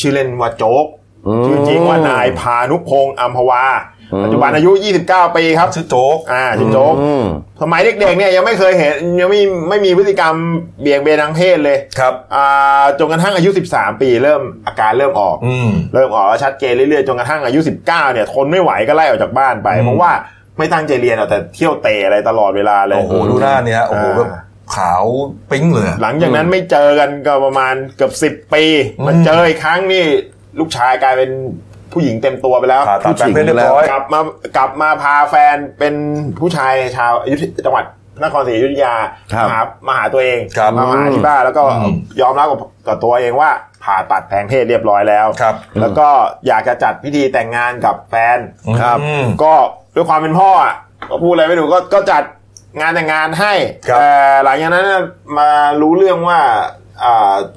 [0.00, 0.86] ชื่อเล่นว่าโจ๊ก
[1.26, 3.64] อืมชื่อจริงว่านายพานุพงษ์อัมพวา
[3.95, 4.70] อืม ปัจจุบันอายุ
[5.04, 7.24] 29 ปีครับชื่อโจ๊กอ่าชื่อโจ๊กอืม
[7.62, 10.34] สมัยเด็กๆเนี่ยยังไม่เคยเห็นยังไม่ไม่มีพฤติกรรม
[10.80, 20.12] เบี่ยงเบนทางเพศเลยครับอ่าจนกระทั่งอายุ 13 ปีเริ่มอาการเริ่มออกอืมเริ่มออกแล้วชัดเจนเรื่อยๆจนกระทั่งอายุ 19 เนี่ยทนไม่ไหวก็ไล่ออกจากบ้านไปอืมเพราะว่า
[20.58, 24.28] ไม่ตั้งใจเรียนเอาแต่เที่ยวเตะอะไรตลอดเวลาเลยโอ้โหดูหน้าเนี่ยฮะโอ้โหแบบ
[24.76, 25.04] ขาว
[25.50, 28.64] ปิ๊งเลยอะหลังจากนั้นไม่เจอกันก็ประมาณเกือบสิบ10ปี
[28.98, 30.04] อืมมาเจออีกครั้งนี่
[30.58, 31.30] ลูกชายกลายเป็น
[31.92, 34.20] ผู้หญิงเต็มตัวไปแล้วผ่าตัดแปลงเพศเรียบร้อย กลับมา
[34.56, 35.94] กลับมาพาแฟนเป็น
[36.38, 37.84] ผู้ชายชาวอยุธจังหวัด
[38.22, 38.94] นครศรีอยุธยา
[39.34, 43.50] ครับมาหามาหาตัวเองครับมาหาที่บ้านแล้วก็อืมยอมรับกับกับตัวเองว่า
[43.84, 46.08] ผ่าตัดแปลงเพศเรียบร้อยแล้วครับ แล้วก็
[46.46, 48.38] อยากจะจัดพิธีแต่งงานกับแฟน
[48.80, 49.54] ครับอืม ก็
[49.94, 50.74] ด้วยความเป็นพ่ออะ
[51.10, 52.22] ก็พูดอะไรไม่ถูกก็ก็จัด
[52.80, 53.52] งานแต่งงานให้
[53.88, 54.12] ครับ แต่
[54.44, 55.02] หลังจากนั้นน่ะ
[55.38, 56.64] มารู้เรื่องว่าอ่า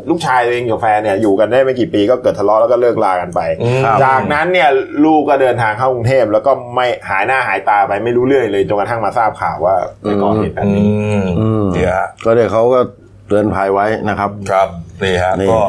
[0.09, 4.69] ลูกชายตัวเองกับแฟนเนี่ยอยู่กันได้ไม่กี่ปีก็เกิดทะเลาะแล้วก็เลิกลากันไปอืมจากนั้นเนี่ย
[5.05, 10.83] ลูกก็เดินทางเข้ากรุงเทพแล้วก็ไม่หายหน้าหายตาไปไม่รู้เรื่องเลยจนกระทั่งมาทราบข่าวว่าไปก่อเหตุแบบอืนี้
[11.21, 12.79] มอืมเนี่ยฮะก็เดี๋ยวเขาก็
[13.27, 14.67] เตือนภัยไว้นะครับ ครับ
[15.03, 15.59] นี่ฮะนี่ก็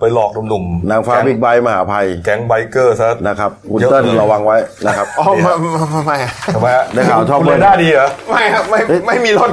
[0.00, 6.18] ไปหลอกหนุ่มๆนางฟ้าแก๊บิ๊กไบค์มหาภัย แก๊งไบเกอร์ซะนะครับคุณเยอะเติ้ลเลยระวังไว้นะครับอ๋อไม่ไม่ไม่ไม่
[6.54, 9.50] ทำไมฮะได้ข่าวชอบคุณเบิ้เลลยหน้าดีเหรอไม่ครับไม่ไม่มีรถ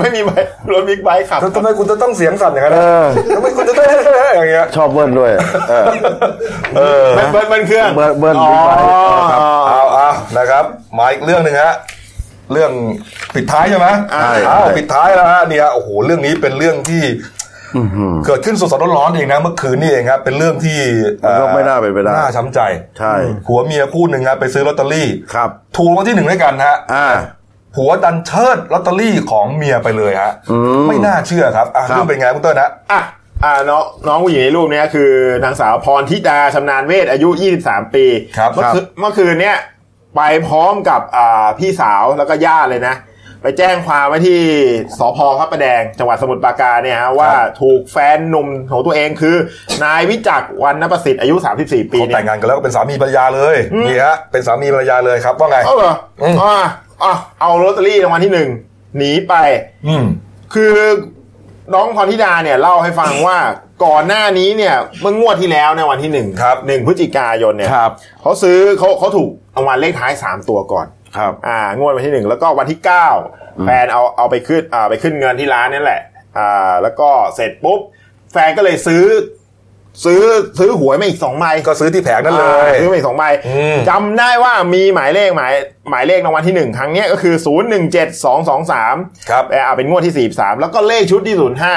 [0.00, 0.20] ไม่มี
[0.72, 3.06] รถบิ๊กไบค์ขับทำไมคุณจะต้องเสียงสั่นอย่างนั้นเอนะอ
[3.36, 3.86] ทำไมคุณจะต้อง
[4.36, 5.30] อย่างเงี้ยชอบเบิ้ลด้วย
[5.70, 5.84] เออ
[6.76, 8.86] เออเบิ้ลเบิ้ลเบิ้ลเครื่องเบิ้ลเบิ้ลอ๋อบิ๊กไบค์
[9.32, 10.64] ครับเอาเอานะครับ
[10.98, 11.74] มาอีกเรื่องหนึ่งฮะ
[12.52, 12.72] เรื่อง
[13.34, 17.02] ปิดท้ายใช่ไหมใช่อ้าวปิดท้ายแล้วฮะเนี่ยโอ้โหเรื่องนี้เป็นเรื่องที่
[18.26, 20.78] เกิดขึ้นสดๆร้อนๆเองนะเมื่อคืนนี่เองครับเป็นเรื่องที่
[21.22, 22.60] มันก็ไม่น่าเป็นไปได้น่าช้ำใจ
[22.98, 23.14] ใช่
[23.46, 27.08] ผัวเมียคู่หนึ่งครับไปซื้อลอตเตอรี่ครับถูกรางวัลที่หนึ่งด้วยกันฮะอ่า
[27.74, 33.02] ผัวดันเชิดลอตเตอรี่ของเมียไปเลยฮะอืมไม่น่าเชื่อครับอะครับเรื่องเป็นไงคุณเต้นนะอะ
[33.44, 35.10] อ่าน้องน้องผู้หญิงในรูปเนี้ยคือ
[35.44, 37.28] นางสาวพรธิดาชำนาญเวทอายุ
[37.62, 38.04] 23 ปี
[38.36, 39.56] ครับเมื่อคืนเมื่อคืนเนี้ย
[40.16, 42.94] ไปพร้อมกับอ่าพี่สาวแล้วก็ญาติเลยนะ
[43.42, 44.40] ไปแจ้งความไว้ที่
[44.98, 47.30] สพพระประแดง จังหวัดสมุทรปราการเนี่ยฮะว่า
[47.60, 49.36] ถูกแฟนหนุ่มของตัวเองคือ
[49.84, 51.34] นายวิจักรวันนประสิทธิ์อายุ
[51.64, 53.56] 34 ปีเขาเนี่แต่ยงงานกันแล้วก็เป็นสามีภรรยาเลย
[53.88, 56.54] นี่ฮะเป็นสามีภรรยาเลยครับว่าไงเอาเหรออืมอ่า
[57.02, 58.48] อะเอาลอตเตอรี่รางวัลที่หนึ่ง
[58.96, 59.34] หนีไป
[59.86, 60.04] อืม
[60.54, 60.74] คือ
[61.74, 63.38] น้องพรธิดาเนี่ยเล่าให้ฟังว่า
[63.84, 67.90] ก่อนหน้านี้เนี่ยเมื่องวดที่แล้วในวันที่หนึ่งครับหนึ่งพฤศจิกายนเนี่ยครับ
[68.22, 70.86] เขาซื้อเขาเขาถูกรางวัลเลขท้ายสามตัวก่อน
[71.16, 73.08] ครับอ่างวดวันที่หนึ่งแล้วก็วันที่เก้า
[73.66, 76.00] แฟนเอาเอาไปขึ้นอ่าไปขึ้นเงินที่ร้านนั่นแหละ
[76.38, 77.80] อ่า แล้วก็เสร็จปุ๊บ
[78.32, 79.04] แฟนก็เลยซื้อ
[80.04, 80.22] ซื้อ
[80.58, 85.54] ซื้อหวยมาอีกสองใบก็ซื้อที่แผงนั่นเลยอ่าซื้อมาอีกสองใบอืมจำได้ว่ามีหมายเลขหมาย
[85.90, 88.96] หมายเลขรางวัลที่หนึ่งครั้งเนี้ยก็คือศูนย์หนึ่งเจ็ดสองสองสาม
[89.30, 91.74] ครับแต่อ่าเป็นงวดที่สี่สามแล้วก็เลขชุดที่ศูนย์ห้า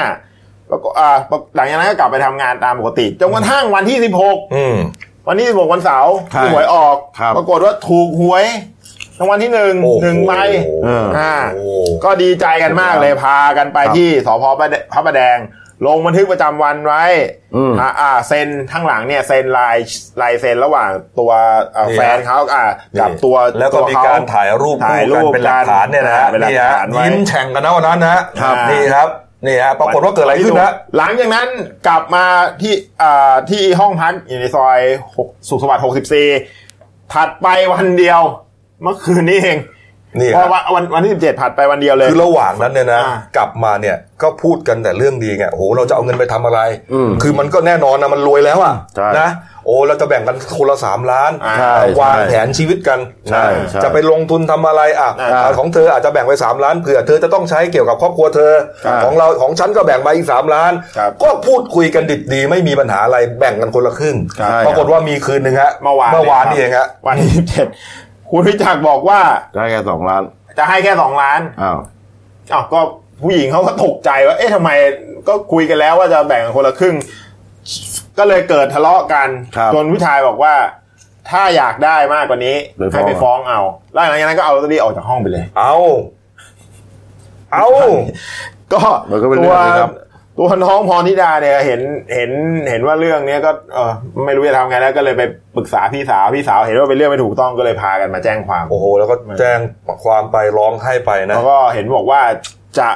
[0.68, 1.16] แล้วก็อ่า
[1.56, 4.76] หลังจากนั้นก็กลับไปทำงานตามปกติจนกระทั่งวันที่สิบหกอืม
[5.28, 8.44] วันที่สิบหกวันเสาร์ใช่ที่หวยออกครับปรากฏว่าถูกหวย
[9.18, 10.32] รางวัลที่หนึ่งโอ้โหนึ่งใบ
[10.84, 11.64] เอออ่าโอ้
[12.04, 14.44] ก็ดีใจกันมากเลยพากันไปครับที่สพ
[14.92, 15.38] พระประแดง
[15.86, 17.04] ลงบันทึกประจำวันไว้
[17.56, 19.76] อืมอ่าอ่าเซ็นข้างหลังเนี่ยเซ็นลาย
[20.22, 21.30] ลายเซ็นระหว่างตัว
[21.76, 22.64] อ่านี่ฮะแฟนเขาอ่า
[23.00, 29.08] กับตัวแล้วก็ตัวมีเขการถ่ายรูปถ่ายคู่รูกันปเป็นหลักฐานเนี่ยนะฮะอ่าเป็นหลักนี่ฮะฐานไว้ยิ้มแฉ่งกันนะวันนั้นนะครับนี่ครับ
[29.46, 31.48] นี่ฮะปรากฏว่าเกิดอะไรขึ้นนะหลังจากนั้น
[31.86, 32.24] กลับมา
[32.62, 34.78] ที่อ่าที่ห้องพักอยู่ในซอย
[35.16, 35.84] 6สุขสวัสดิ์
[36.48, 38.20] 64ถัดไปวันเดียว
[38.84, 39.58] เมื่อคืนนี้เอง
[40.20, 46.60] นี่พคอรับวันวันวันที่17ผัดไปวันเดียวเลย คือระหว่างนั้นเนี่ยนะอ่ากลับมาเนี่ยก็พูดกันแต่เรื่องดีไงโอ้โหเราจะเอาเงินไปทำอะไร
[46.92, 49.28] อืมคือมันก็แน่นอนนะมันรวยแล้วอะใช่นะ
[49.66, 52.98] โอ้เราจะแบ่งกันคนละสามล้านใช่วางแผนชีวิตกัน
[53.30, 58.52] ใช่นะใช่จะไปลงทุนทำอะไรอะอ่าอ่าของเธออาจจะแบ่งไปสามล้านเผื่อเธอจะต้องใช้เกี่ยวกับครอบครัวเธอ
[58.84, 67.30] ครับของเราของฉันก็แบ่งไปอีกสามล้านครับก็พูดคุยกันดิบดีไม่มีปัญหาอะไรแบ่งกันคนละครึ่งครับปรากฏว่ามีคืนหนึ่งฮะเมื่อวานเมื่อวานยนี่เองฮะวันที่
[67.76, 68.03] 17
[68.36, 69.20] คุณวิจักรบอกว่า
[69.54, 70.22] ได้แค่สองล้าน
[70.58, 71.78] จะให้แค่สองล้านอ้าว
[72.52, 72.80] อ้าวก็
[73.22, 74.70] ผู้หญิงเขาก็ตกใจว่าเอ๊ะทำไม
[75.28, 76.94] ก็คุยกันแล้วว่าจะแบ่งกันคนละครึ่ง
[78.18, 80.54] ก็เลยเกิดทะเลาะกันครับจนผู้ชายบอกว่า
[81.30, 83.60] ถ้าอยากได้มากกว่านี้ไปฟ้องให้ไปฟ้องเอา
[83.92, 85.74] แล้วหลังจากนั้นก็เอาลอตเตอรี่ออกจากห้องไปเลย เอา
[87.52, 87.66] เอา
[88.72, 88.80] ก็
[89.10, 89.92] มันก็เป็นตัเรื่วองนะครับ
[90.38, 91.80] ตัวน้องพรธิดาเนี่ยเห็น
[92.14, 92.30] เห็น
[92.70, 93.92] เห็นว่าเรื่องเนี้ยก็เออ
[94.26, 95.22] ไม่รู้จะทำไงแล้วก็เลยไป
[95.56, 99.58] ปรึกษาพี่สาวพี่สาวเห็นว่าเป็นเรื่องไม่ถูกต้องก็เลยพากันมาแจ้งความโอ้โหแล้วก็แจ้ง
[100.04, 102.20] ความไปร้องให้ไปนะแล้วก็เห็นบอกว่า
[102.78, 102.88] จะ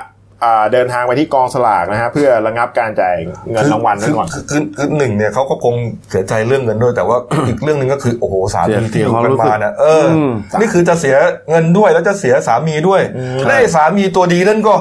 [0.45, 3.14] อ่าเดินทางไปที่กองสลากนะฮะเพื่อระงับการจ่าย
[3.51, 5.74] เงินรางวัลไว้ก่อนคือคือคือหนึ่งเนี่ยเขาก็คง
[6.11, 7.16] เสียใจเรื่องเงินด้วย แต่ว่า
[7.49, 11.16] อีกเรื่องหนึ่งก็คือโอ้โหสาเสีมียเสีที่ยอยู่ความกันรู้สึมากเนี่ยเอออมนี่คือจะเสีย
[11.51, 13.03] เงินด้วยแล้วจะเสียสามีด้วย
[13.47, 14.74] และไอ้สามีตัวดีนั่นก็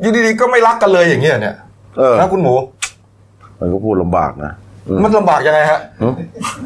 [0.00, 1.56] อยู่ดีๆก็ไม่รักกันเลยอย่างเงี้ยเนี่ย
[1.98, 2.54] เออนะคุณหมู
[3.60, 4.52] มันก็พูดลำบากนะ
[4.88, 6.08] อืมมันลำบากยังไงฮะหึ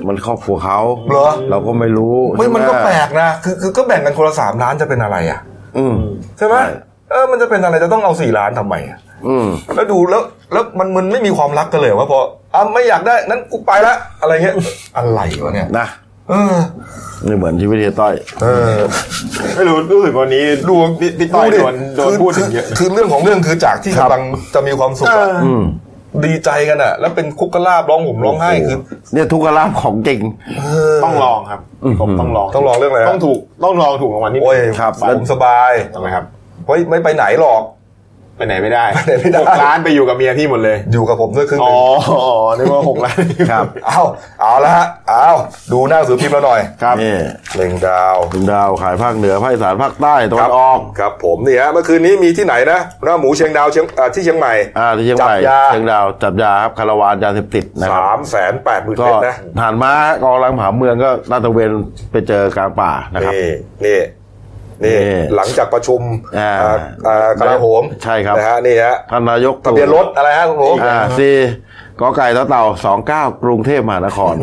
[0.09, 0.79] มันครอบครัวเขา
[1.11, 5.41] เหรอเราก็ไม่รู้เฮ้ยมันก็ใช่ไหแปลกนะคือคือก็แบ่งกันคนละสามล้านจะเป็นอะไรอะ
[5.79, 5.95] อืม
[6.39, 6.73] ใช่ไหมใช่
[7.11, 9.47] เออมันจะเป็นอะไรจะต้องเอาสี่ล้านทำไมอะอืม
[9.77, 10.23] แล้วดูแล้ว
[10.53, 12.19] แล้วมันมันไม่มีความรักกันเลยว่าพอ
[12.55, 14.57] อะไม่อยากได้นั้นกูไปละอะไรเงี้ย
[14.97, 15.87] อะไรวะเนี่ย นะ
[16.31, 16.57] เออ
[17.27, 18.77] นี่เหมือนชีวิตเฮียต้อย เออ
[19.55, 25.65] ไม่รู้รู้สึกวันนี้ดูพี่พี่ต้อยโดนโดนคือพูดถึงเยอะคือคือเรื่องของเรื่องคือจากที่ครับกำลังจะมีความสุขอะอืม
[26.25, 28.79] ดีใจกันอะแล้วเป็นคุกกะลาบร้องห่มร้องไห้คือ
[29.13, 30.21] เนี่ยทุกขลาภของจริง
[31.05, 31.61] ต้องลองครับ
[32.01, 36.25] ผมต้องลองต้องลองเรื่องอะไรฮะต้องถูกต้องลองถูกรางวัลที่หโอ้ยนึ่งครับผมสบายทำไมครับ
[36.67, 37.63] เฮ้ยไม่ไปไหนหรอก
[38.37, 44.01] ไปไหนไม่ได้ไปไหนไม่ได้หกล้านไปอยู่กับเมียพี่หมดเลย อยู่กับผมด้วยครึ่งหอ๋นึองนึกว่าหกล้านครับเอา
[44.41, 45.29] เอาละฮะเอา
[45.73, 47.17] ดูหน้าหนังสือพิมพ์แล้วหน่อยครับนี่
[47.57, 61.71] เล็งดาวดวงดาวขายภาคเหนือภาคอีสานภาคใต้ตะวันออกครับผมนี่ฮะเมื่อคืนนี้มีที่ไหนนะหน้าหมูเชียงดาวเชียงอ่าที่เชียงใหม่อ่าที่เชียงใหม่จับยาเชียงดาวจับยาครับคาราวานยาเสพติดนะคสารับมแสนแปดหมื่นก็เมตรนะผ่านมากองรังผาเมืองก็ลาดตระเวน
[62.13, 63.49] ไปเจอกลางป่านะครับนี่
[63.87, 63.99] นี่
[64.83, 66.01] นี่นี่หลังจากประชุม
[66.39, 71.35] อ่าอ่าอ่ากลาโหมใช่ครับนะฮะนี่ฮะท่านนายกทะเบียนรถอะไรฮะคุณหมูอ่าสี่
[72.01, 74.35] กอไก่ต่อเต่าสองเก้ากรุงเทพมหานคร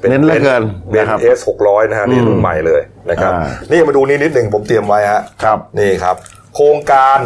[0.00, 6.16] ป็เน้นเหลือเกินเป็นนะครับเอสหกร้อยนะฮะนี่รุ่นใหม่เลยนะครับอ่านี่มาดูนี่นิดหนึ่งผมเตรียมไว้ฮะครับนี่ครับ
[6.54, 7.18] โครงการ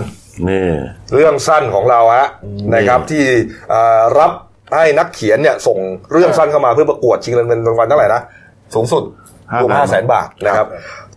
[0.49, 0.69] นี่
[1.15, 2.29] เรื่องสั้นของเราฮะ
[2.75, 3.25] นะครับที่
[3.71, 4.33] เอ่อรับ
[4.77, 5.79] ให้นักเขียนเนี่ยส่ง
[6.13, 8.23] เรื่องสั้นเข้ามาเพื่อประกวดชิงเงินรางวัลเท่าไหร่นะ
[8.75, 9.03] สูงสุด
[9.63, 10.67] รวมห้าแสนบาทนะครับ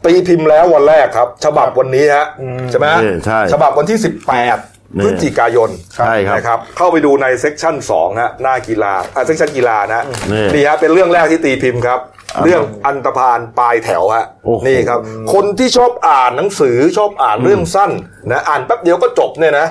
[0.05, 2.27] ตีพิมพ์แล้ววันแรกครับ ฉบับวันนี้ฮะ
[2.71, 11.99] ใช่ไหมฮะนี่ใช่ฉบับวันที่ 18นี่พฤศจิกายนใช่ครับนะครับ เข้าไปดูใน section 2ฮะหน้ากีฬาอ่า section กีฬานะฮะนี่นี่ฮะเป็นเรื่องแรกที่ตีพิมพ์ครับ
[12.45, 14.99] เรื่องอันธพาลปลายแถวฮะโอ้โหนี่ครับ
[15.33, 17.91] คนที่ชอบอ่านหนังสือชอบอ่านเรื่องสั้น
[18.31, 19.67] นะอ่านแป๊บเดียวก็จบเนี่ยนะ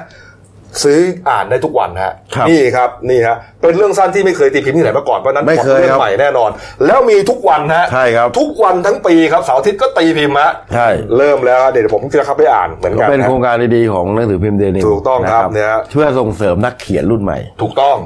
[0.84, 1.00] ซื้อ
[1.30, 6.50] อ่านได้ทุกวันฮะครับนี่ครับนี่ฮะ เป็นเรื่องสั้นที่ไม่เคยตีพิมพ์ที่ไหนมาก่อนเพราะฉะนั้นไม่เคยเรื่ครับใหม่แน่นอน
[6.86, 17.96] แล้วมีทุกวันฮะใช่ครับทุกวันทั้งปีครับเสาร์อาทิตย์ก็ตีพิมพ์ฮะใช่เริ่มแล้วฮะเดี๋ยวผมจะเข้าไปอ่านเหมือนก็กันเป็นนะโครงการดีๆของหนังสือพิมพ์เดนิวถูกต้องครับเนี่ยฮะเพื่อส่งเสริมนักเขียนรุ่นใหม่ ถูกต้อง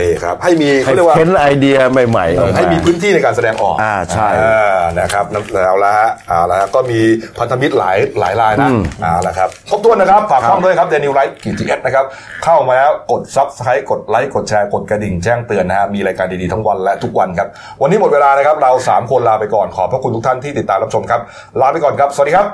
[0.00, 1.78] นี่ครับให้มีให้เขาเรียกว่าเค้นไอเดีย
[2.10, 5.24] ใหม่ๆออกาให้มีพื้นที่ในการแสดงออกอ่าใช่อ่านะครับ
[5.64, 7.00] เอาละฮะเอาละฮะก็มี
[7.38, 8.70] พันธมิตรหลายหลายรายนะ
[9.02, 12.04] เอาละครับทบทวนนะครับฝากช่องด้วยครับเดลินิวส์ไลฟ์กีจีเอสนะครับ
[12.44, 17.48] เข้ามาแล้วกด subscribe กดไลค์กดแชร์กดกระดิ่งแจ้งเตือนนะฮะมีรายการดีๆทั้งวันและทุกวันครับ
[17.82, 21.20] วันนี้หมดเวลานะครับเรา 3 คนลาไปก่อนขอบพระคุณทุกท่านที่ติดตามรับชมครับ
[21.60, 22.50] ลาไปก่อนครับ สวัสดีครับ